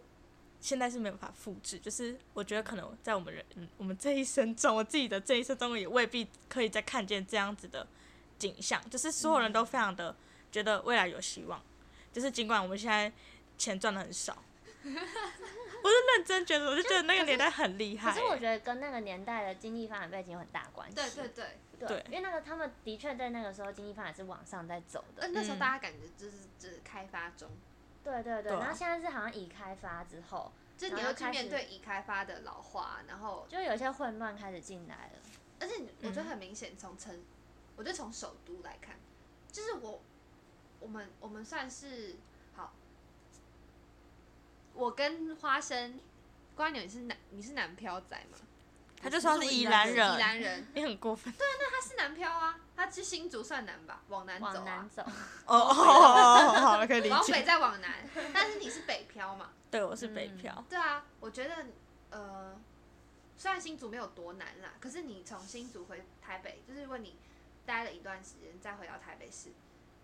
[0.60, 7.86] 现在是没有办法复制，就是我觉得可能在我们人，嗯我们这一生中，我自己的这一生中也未必可以再看见这样子的
[8.40, 10.16] 景象，就是所有人都非常的
[10.50, 11.62] 觉得未来有希望，
[12.12, 13.12] 就是尽管我们现在
[13.56, 14.36] 钱赚的很少，
[15.88, 18.10] 我是认真觉得，我就觉得那个年代很厉害。
[18.10, 20.94] 欸、可是我觉得跟那个年代的经济发展背景有很大关系。
[20.94, 21.46] 对对对，
[21.78, 25.22] 对对因为那个他们的确在那个时候经济发展是往上在走的。
[25.22, 25.58] 呃，那时候嗯。
[25.58, 27.48] 大家感觉就是就是开发中，
[28.04, 35.18] 对对对，然后现在是好像已开发之后，就你要去然后开始面对已开发的老化，然后就有一些混乱开始进来了。
[35.60, 37.18] 而且我觉得嗯很明显，从城，
[37.76, 38.94] 我觉得从首都来看，
[39.50, 40.00] 就是我，
[40.80, 42.27] 我们我们算是好，
[44.78, 45.98] 我跟花生，
[46.54, 48.38] 瓜牛你是南你是南漂仔吗？
[49.02, 51.32] 他就说他是宜兰宜人，兰人，你很过分。
[51.34, 57.42] 对啊，那他是南漂啊，他去新竹算南吧，往南走啊往南，走，哦哦哦，好了，可以理解往北。
[57.42, 59.50] 再往南，但是你是北漂嘛？
[59.68, 60.64] 对，我是北嗯漂。
[60.70, 61.66] 对啊，我觉得
[62.10, 62.56] 呃，
[63.36, 67.16] 虽然新竹没有多难啦，可是你从新竹回台北，就是如果你
[67.66, 69.50] 待了一段时间再回到台北市，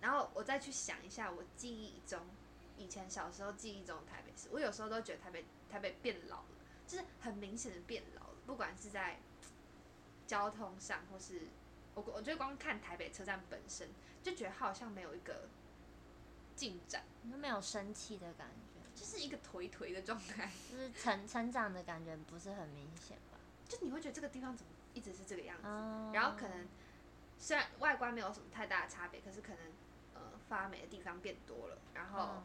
[0.00, 2.20] 然后我再去想一下我记忆中
[2.78, 6.46] 以前小时候记忆中的台北市，我有时候都觉得台北台北变老了，
[6.86, 9.18] 就是很明显的变老了，不管是在
[10.26, 11.42] 交通上或是
[11.94, 13.88] 我我觉得光看台北车站本身
[14.22, 15.48] 就觉得它好像没有一个
[16.56, 20.50] 进展，没有生气的感觉，就是一个颓颓的状态。
[20.70, 23.38] 就是成成长的感觉不是很明显吧？
[23.68, 26.66] 就你会觉得这个地方怎么一直是这个样子，哦然后可能
[27.38, 29.72] 虽然外观没有什么太大的差别，可是可能呃
[30.54, 32.42] 发霉的地方变多了，然后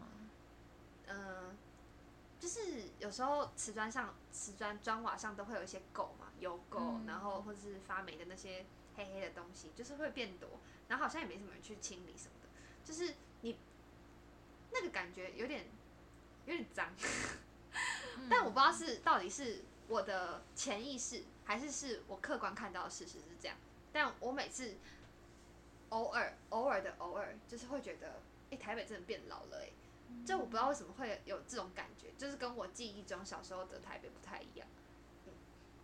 [1.07, 1.57] 嗯。
[2.39, 2.62] 就是
[2.99, 7.03] 有时候瓷砖上瓷砖砖瓦上都会有一些垢嘛，油垢，嗯。
[7.05, 10.47] 然后或者是发霉的那些黑黑的东西，就是会变多，
[10.88, 12.47] 然后好像也没什么人去清理什么的，
[12.86, 13.57] 就是你
[14.72, 15.66] 那个感觉有点
[16.45, 16.93] 有点脏，
[18.30, 23.57] 但我不知道是到底是我的潜意识，还是是我客观看到的事实是这样。
[23.91, 24.78] 但我每次
[25.90, 28.22] 偶尔偶尔的偶尔，就是会觉得，
[28.52, 29.70] 哎、台北真的变老了、哎，
[30.26, 34.68] 就我不知道为什么会有这种感觉，就是跟我记忆中小时候的台北不太一样。
[35.26, 35.34] 嗯，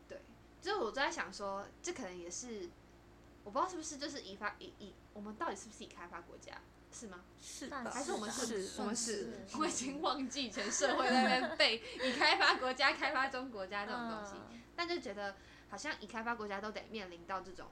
[0.07, 0.21] 对，
[0.61, 2.69] 就是我在想说，这可能也是
[3.43, 6.59] 我不知道是不是就是已发已已，我们到底是不是已开发国家？
[6.91, 7.25] 是吗？
[7.41, 7.83] 是吧？
[7.91, 8.65] 还是我们是？
[8.65, 9.11] 是我们是
[9.47, 9.57] 是？
[9.59, 15.35] 我已经忘记以前社会在那边背已开发国家、开发中国家这种东西，嗯但就觉得
[15.69, 17.67] 好像已开发国家都得面临到这种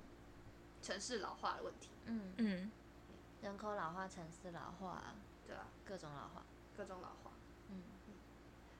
[0.81, 2.71] 城市老化的问题，嗯，嗯，
[3.41, 5.01] 人口老化、城市老化，
[5.47, 5.65] 对啊？
[5.85, 6.43] 各种老化。
[6.75, 7.31] 各种老化，
[7.69, 7.83] 嗯。
[8.07, 8.13] 嗯，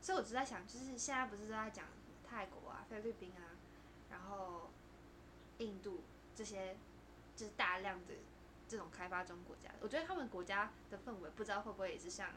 [0.01, 1.85] 所以我只在想，就是现在不是都在讲
[2.27, 3.53] 泰国啊、菲律宾啊，
[4.09, 4.69] 然后
[5.59, 6.01] 印度
[6.35, 6.75] 这些，
[7.35, 8.13] 就是大量的
[8.67, 12.29] 这种开发中国家，我觉得他们国家的氛围不知道会不会也是像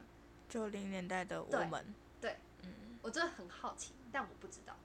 [0.49, 4.77] 九零年代的我对们，对，嗯，我真的很好奇，但我不知道，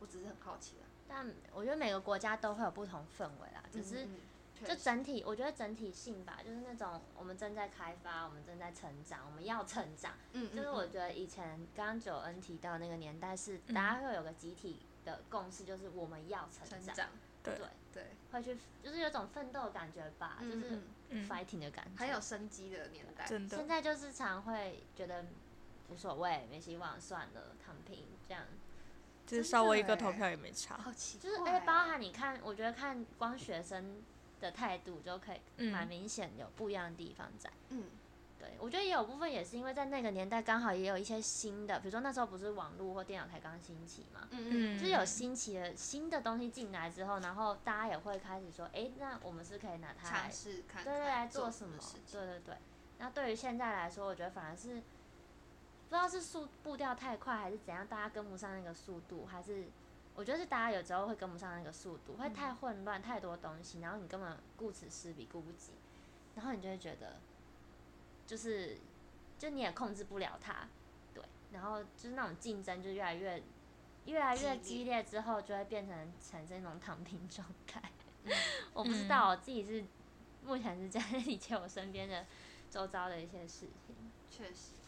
[0.00, 0.86] 我只是很好奇啦。
[1.06, 4.20] 但我觉得每个国家都会有不同氛围啦，只是嗯嗯确
[4.66, 10.12] 就整体，我觉得整体性吧，就是那种我们正在开发，我们正在成长，我们要成长。
[10.32, 17.08] 嗯，就是嗯嗯我觉得以前刚刚九恩提到那个年代是，嗯大家会有个集体的共识，就是我们要成长，成长，
[17.42, 21.98] 对对，对，会去就是有种奋斗感觉吧，就是嗯嗯嗯 fighting 的感觉。
[21.98, 25.24] 很有生机的年代，真的现，在就是常会觉得
[25.88, 28.44] 无所谓，没希望，算了，躺平这样。
[29.26, 30.76] 就是稍微一个投票也没差。
[30.76, 34.02] 好奇就是怪而且包哦含你看，我觉得看光学生
[34.40, 37.50] 的态度就可以嗯蛮明显有不一样的地方在。
[37.68, 37.84] 嗯
[38.38, 51.76] 对，我觉得也有部分也是因为在那个年代刚好也有一些新的，比如说那时候不是网络或电脑才刚兴起嘛，嗯嗯就是有新奇的新的东西进来之后，然后大家也会开始说，哎、那我们是可以拿它来尝试看看对对来做做什么
[52.10, 52.54] 对对对。
[52.96, 59.66] 那对于现在来说，我觉得反而是不知道是速步调太快，还是怎样，大家跟不上那个速度，还是
[60.20, 65.72] 我觉得是大家有时候会跟不上那个速度，会嗯太混乱，太多东西，然后你根本顾此失彼，顾不及，
[66.34, 67.18] 然后你就会觉得
[68.26, 68.76] 就是
[69.38, 70.68] 就你也控制不了它，
[71.14, 73.42] 对，然后就是那种竞争就越来越
[74.04, 77.80] 越来越激烈之后，就会变成产生一种躺平状态。
[78.24, 78.32] 嗯
[78.74, 79.82] 我不知道，我自己是
[80.44, 82.26] 目前是在理解我身边的
[82.70, 83.96] 周遭的一些事情。
[84.30, 84.79] 确实。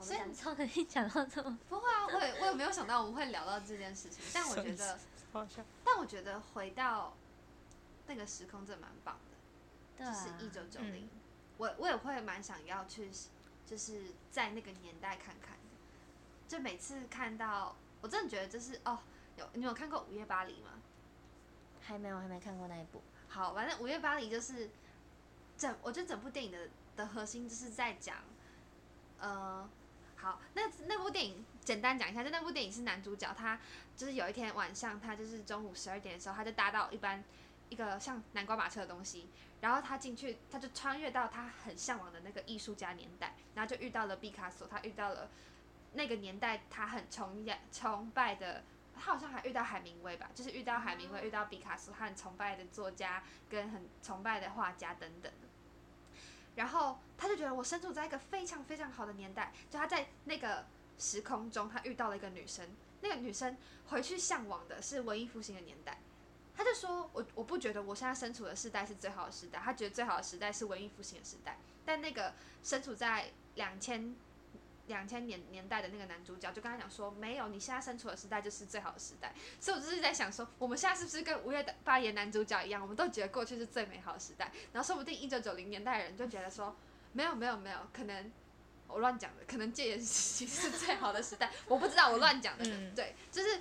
[0.00, 4.98] 所以你超能力讲到这么，不会啊，我也我也没有想到我们会聊到这件事情，但我 觉得，
[5.84, 7.14] 但我觉得回到
[8.06, 9.18] 那个时空真的蛮棒
[9.98, 11.10] 的，就是一九九零嗯，
[11.58, 13.10] 我我也会蛮想要去，
[13.66, 15.58] 就是在那个年代看看的。
[16.48, 18.98] 就每次看到，我真的觉得就是哦，
[19.36, 20.70] 有你有看过《午夜巴黎》吗？
[21.82, 23.02] 还没有还没看过那一部。
[23.28, 24.70] 好，反正《午夜巴黎》就是
[25.58, 28.16] 整，我觉得整部电影的的核心就是在讲，
[29.20, 29.68] 呃，
[30.20, 33.58] 好，那那部电影简单讲一下，就那部电影是男主角他
[33.96, 37.22] 就是有一天晚上，他就是中午十二点的时候，他就搭到一班
[37.68, 39.28] 一个像南瓜马车的东西，
[39.60, 45.30] 然后他进去，他就穿越到他很向往的那个艺术家年代，然后就遇到了毕卡索，他遇到了
[45.94, 48.64] 那个年代他很崇仰崇拜的。
[49.00, 55.32] 他好像还遇到海明威吧，就是遇到海明威，遇到毕卡索，他很崇拜的作家跟很崇拜的画家等等。
[56.56, 56.98] 然后
[57.38, 60.66] 觉得我身处在一个非常非常好的年代，就他在那个
[60.98, 62.68] 时空中，他遇到了一个女生，
[63.00, 66.00] 那个女生回去向往的是文艺复兴的年代。
[66.56, 71.56] 他就说我我不觉得我现在身处的时代是最好的时代，他觉得最好的时代是文艺复兴的时代。
[71.86, 72.34] 但那个
[72.64, 74.16] 身处在两千
[74.88, 79.32] 两千年年代的那个男主角就跟他讲说，没有，你现在身处的时代就是最好的时代。
[79.60, 86.74] 所以我就是在想说，我们现在是不是跟《午夜巴黎》的男主角一样，我们都觉得过去是最美好的时代，然后说不定一九九零年代的人就觉得说，
[87.12, 88.32] 没有没有没有，可能
[88.86, 93.60] 我乱讲的，可能戒严时期是最好的时代，我不知道我乱讲的，嗯对，就是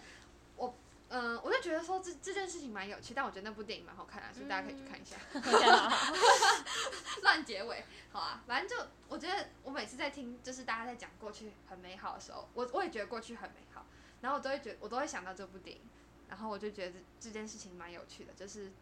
[0.56, 0.76] 我。
[1.10, 5.16] 嗯，我就觉得说这这件事情蛮有趣，但我觉得那部电影蛮好看的，所以大家可以去看一下。
[7.24, 13.86] 乱结尾，好啊，反正就我觉得我每次在听，就是大家在讲过去很美好的时候，我我也觉得过去很美好，
[14.20, 15.84] 然后我都会觉得我都会想到这部电影，
[16.28, 18.74] 然后我就觉得这这件事情蛮有趣的，就是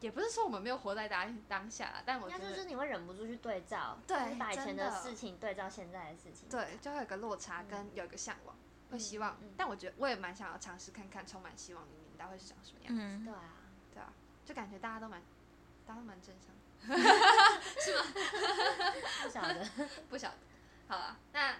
[0.00, 6.46] 也不是说我们没有活在当当下啦，但我觉得就是你会忍不住去对照，对就是把以前的的事情对照现在的事情。
[6.50, 8.54] 对，就会有个落差嗯跟有一个向往，
[8.90, 13.40] 会希望，嗯嗯但我觉得我也蛮想要尝试看看充满希望的年代会是长什么样子，嗯对，啊，
[13.94, 14.12] 对啊，
[14.44, 15.22] 就感觉大家都蛮
[15.86, 16.56] 大家都蛮正向的。
[19.24, 19.66] 不晓得。
[20.10, 20.34] 不晓得。
[20.88, 21.54] 好了，那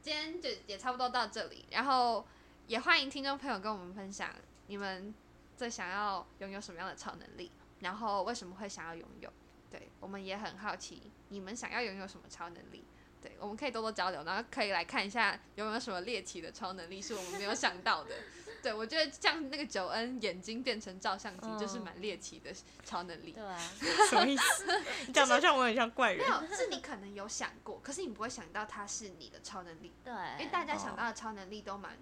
[0.00, 2.26] 今天就也差不多到这里，然后
[2.66, 4.30] 也欢迎听众朋友跟我们分享
[4.66, 5.14] 你们
[5.56, 9.32] 最想要拥有什么样的超能力，然后为什么会想要拥有。
[9.70, 12.84] 对我们也很好奇你们想要拥有什么超能力。
[13.20, 18.14] 对，我们可以多多交流，然后可以来看一下有没有什么猎奇的超能力是我们没有想到的。
[18.62, 22.50] 对，我觉得像那个九恩眼睛变成照相机，就是蛮猎奇的
[22.84, 23.32] 超能力。
[23.32, 23.58] 对啊，
[24.08, 24.66] 什么意思？
[25.06, 26.28] 你讲的像我很像怪没人。
[26.28, 31.98] 有，是你可能有想过，可是你不会想到它是你的超能力，对，因为大家想到的超能力都蛮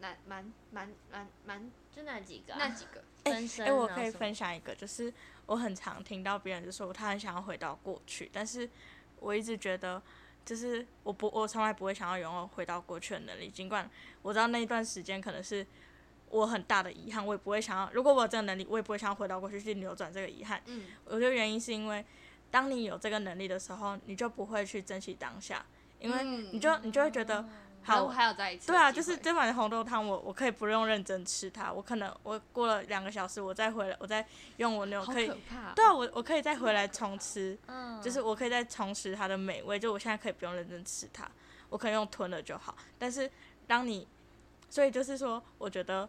[0.00, 3.04] 难、蛮、蛮、蛮、蛮就那几个啊、那几个。
[3.24, 5.12] 分身哎、我可以分享一个，就是
[5.44, 8.66] 我很常听到别人就说他很想要回到过去，但是
[9.20, 10.00] 我一直觉得，
[10.46, 13.90] 就是我不，我从来不会想要拥有回到过去的能力，尽管
[14.22, 15.66] 我知道那一段时间可能是
[16.30, 20.62] 我很大的遗憾，我也不会想要，如果我有这个能力，我也不会想要回到过去去扭转这个遗憾。
[20.64, 22.02] 嗯，我觉得原因是因为，
[22.50, 25.66] 当你有这个能力的时候，你就不会去珍惜当下，
[25.98, 27.46] 因为嗯你就你就会觉得，
[27.82, 34.26] 好我，还有再一次对啊，就是这碗红豆汤，我我可以不用认真吃它，我可能我过了两个小时，我再回来，我再
[34.58, 35.72] 用我那种可以，可怕。
[35.72, 41.26] 对啊，我我可以再回来重吃，嗯，就是我可以再重拾它的美味，就我现在可以不用认真吃它，
[41.70, 42.76] 我可以用吞了就好。
[42.98, 43.30] 但是
[43.66, 44.06] 当你，
[44.68, 46.08] 所以就是说，我觉得，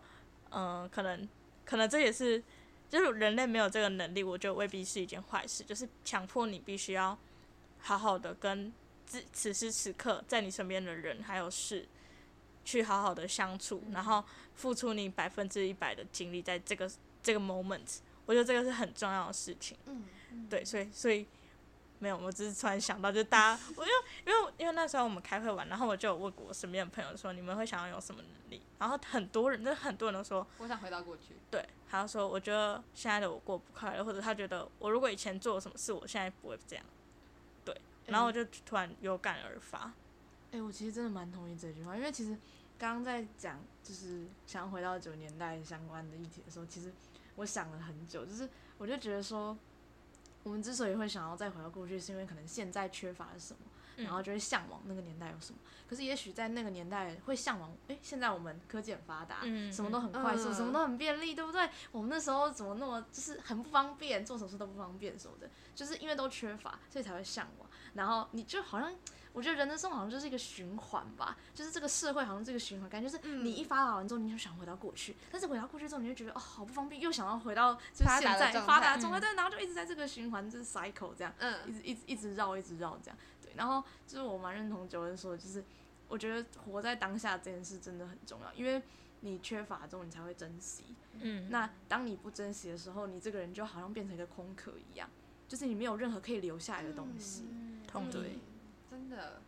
[0.51, 1.29] 嗯、可能
[1.65, 2.43] 可能这也是，
[2.89, 7.17] 就是人类没有这个能力，我觉得未必是一件坏事，就是强迫你必须要
[7.79, 8.73] 好好的跟
[9.09, 11.85] 此此时此刻在你身边的人还有事。
[12.65, 16.87] 去好好的相处，然后付出你百分之一百的精力在这个
[17.23, 17.97] 这个 moment，
[18.27, 19.75] 我觉得这个是很重要的事情。
[19.85, 20.05] 嗯，
[20.47, 21.25] 对，所以所以
[21.97, 23.95] 没有，我只是突然想到，就是大家，我因为
[24.27, 28.61] 因为因为那时候我们开会完，然后我就有问过我身边的朋友说，你们会想要有什么能力？
[28.77, 31.37] 然后很多人，真的很多人都说，我想回到过去。
[31.49, 36.85] 对，还有说，我觉得现在的我过不快乐，或者他觉得我如果以前做了什么事，我现在不会这样。
[38.09, 39.91] 对，然后我就突然有感而发。
[40.51, 42.35] 哎、我其实真的蛮同意这句话，因为其实
[42.77, 46.91] 刚刚在讲就是想要回到九年代相关的议题的时候，其实
[47.35, 48.49] 我想了很久，就是
[48.79, 49.55] 我就觉得说，
[50.41, 53.59] 我们之所以会想要再回到过去，是因为可能现在缺乏了什么，
[53.97, 55.59] 嗯然后就会向往那个年代有什么。
[55.87, 61.69] 可是也许在那个年代会向往，哎、现在我们科技很发达，嗯什么都很快速，嗯什么都很便利，对不对？
[61.91, 67.68] 我们那时候怎么那么就是很不方便，做手术都不方便什么的，就是因为都缺乏，所以才会向往。
[67.93, 68.93] 然后你就好像，
[69.33, 81.33] 我觉得人的生活好像就是一个循环吧，就是这个社会好像这个循环，感觉就是嗯你一发达完之后，你就想回到过去，但是回到过去之后，你就觉得哦好不方便，又想要回到就是现在发达的状态，嗯对，然后就一直在这个循环，就是 cycle 这样。
[81.39, 83.17] 嗯一嗯，直一直一直绕，一直绕这样。
[83.41, 85.63] 对，然后就是我蛮认同九恩说的，就是
[86.07, 88.81] 我觉得活在当下这件事真的很重要，因为
[89.21, 90.83] 你缺乏之后，你才会珍惜。
[91.21, 95.09] 嗯，那当你不珍惜的时候，你这个人就好像变成一个空壳一样，
[95.47, 97.41] 就是你没有任何可以留下来的东西。
[97.41, 98.39] 同意对，
[98.89, 99.41] 真的，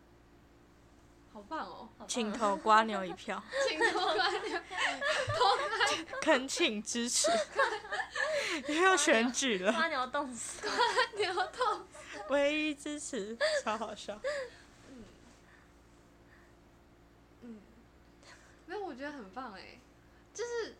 [1.33, 1.89] 好棒哦！
[2.07, 4.63] 请投瓜牛一票， 请多关点。
[6.21, 7.29] 恳请支持。
[8.67, 10.71] 又要选举了，瓜牛冻死，瓜
[11.17, 12.21] 牛冻死。
[12.29, 14.19] 唯一支持，超好笑。
[14.89, 15.03] 嗯，
[17.43, 17.61] 嗯
[18.65, 19.79] 没有，我觉得很棒哎，
[20.33, 20.75] 就是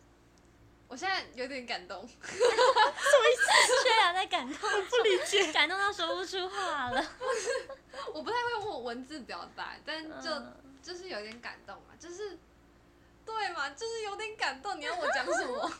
[0.92, 2.06] 我现在有点感动。
[2.06, 7.02] 虽然在感动，不理解感动到说不出话了。
[8.12, 12.38] 我不太会用文字表达，但就、嗯就是有点感动嘛，就是
[13.24, 14.78] 对嘛，就是有点感动。
[14.78, 15.72] 你要我讲什么？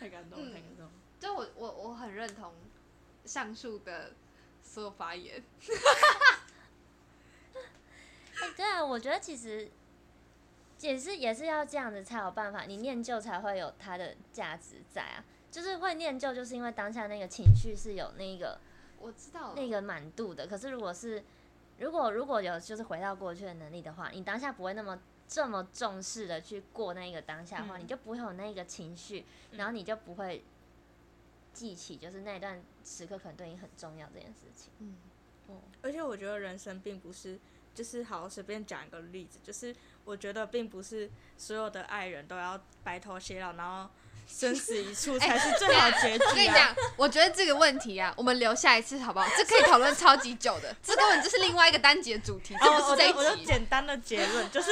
[0.00, 0.92] 太感动了，嗯太感动了。
[1.20, 2.52] 就我我我很认同
[3.26, 4.12] 上述的
[4.60, 5.40] 所有发言。
[8.42, 9.70] 哎 对啊，我觉得其实
[10.80, 15.24] 也是也是要这样子才有办法，你念旧才会有它的价值在啊。
[15.50, 18.58] 就是会念旧，就是因为当下那个情绪是有那个
[19.00, 20.46] 我知道那个满度的。
[20.46, 21.22] 可是如果是
[21.78, 30.44] 如果如果有就是回到过去的能力的话，你当下不会那么这么重视的去过那个当下的话，嗯你就不会有那个情绪，然后你就不会
[31.52, 34.70] 记起就是那段时刻可能对你很重要这件事情。
[34.78, 34.96] 嗯，
[35.82, 37.40] 而且我觉得人生并不是，
[37.74, 43.90] 就是好随便讲一个例子，就是我觉得并不是所有的爱人都要白头偕老，然后
[44.26, 46.28] 生死一处才是最好结局、啊。
[46.28, 49.26] 我跟你讲，我觉得这个问题啊，我们留下一次好不好？
[49.36, 53.46] 这可以讨论超级久的，这根本就是另外一个单节主题，不是这就我就一集。
[53.46, 54.70] 简单的结论就是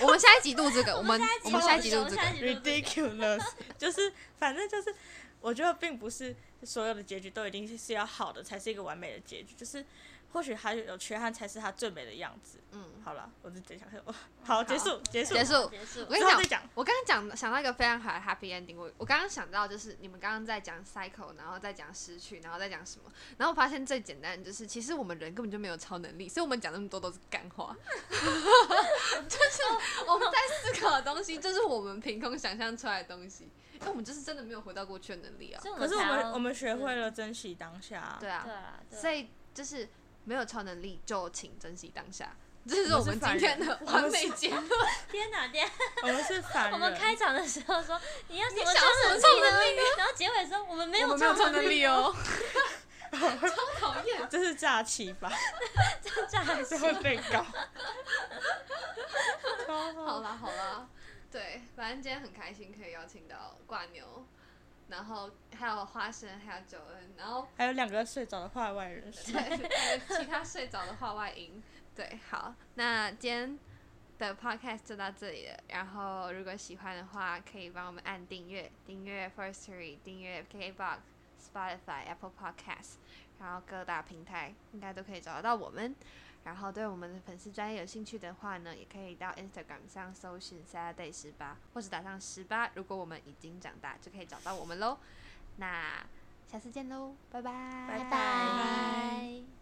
[0.00, 2.22] 我们下一集录这个，我们我们下一集录这个。
[2.22, 3.42] ridiculous，
[3.78, 4.94] 就是反正就是，
[5.40, 6.34] 我觉得并不是
[6.64, 9.84] 所有的结局都一定是是要好的才是一个完美的结局，就是
[10.32, 12.60] 或许他有缺憾才是他最美的样子。
[12.72, 14.00] 嗯，好了，我就讲下去。
[14.44, 15.70] 好，结束，结束，结束。
[15.70, 16.06] 结束我。
[16.10, 16.62] 跟你讲。
[16.74, 27.74] 我刚刚讲想到一个非常好的 happy ending，我我刚刚想到就是你们刚刚在讲 cycle，然后再讲失去，然后再讲什么，然后我发现最简单的就是其实我们人根本就没有超能力，所以我们讲那么多都是干话，
[28.08, 30.38] 就是我们在
[30.72, 38.18] 思考的东西，就是我们凭空想象出来的东西，因为我们就是真的没有回到过去的能力啊，可是我们我们学会了珍惜当下。
[38.20, 39.88] 对啊，对啊，对啊所以就是
[40.28, 42.36] 没有超能力就请珍惜当下，
[42.68, 44.68] 这是我们今天的完美 结论。
[45.10, 45.72] 天哪天哪！
[46.02, 46.74] 我们是凡人。
[46.74, 47.98] 我们开场的时候说
[48.28, 49.82] 你要什么超超能力呢？
[49.96, 52.14] 然后结尾说我们没有超能能力哦，
[53.10, 53.48] 超
[53.80, 54.28] 讨厌。
[54.28, 55.32] 这是假期吧？
[56.02, 57.42] 这样这会被告。
[59.66, 60.86] 好啦好啦，
[61.30, 64.26] 对，反正今天很开心可以邀请到挂牛，
[64.88, 69.32] 然后还有花生，还有九恩，然后还有两个睡着的话外人士。
[69.32, 71.62] 对，还有其他睡着的话外音。
[71.94, 73.58] 对，好，那今天
[74.18, 75.58] 的 podcast 就到这里了。
[75.68, 80.98] 然后如果喜欢的话，可以帮我们按订阅，订阅 First Three，订阅 KKBox、
[81.38, 82.94] Spotify、Apple Podcast，
[83.40, 85.94] 然后各大平台应该都可以找得到我们。
[86.48, 92.70] 然后对我们的粉丝专业有兴趣的话呢，也可以到 Instagram 上搜寻 Saturday 十八，或者打上十八。
[92.74, 94.96] 如果我们已经长大，就可以找到我们喽。
[95.58, 96.02] 那
[96.50, 97.52] 下次见喽，拜拜，
[97.86, 99.57] 拜拜。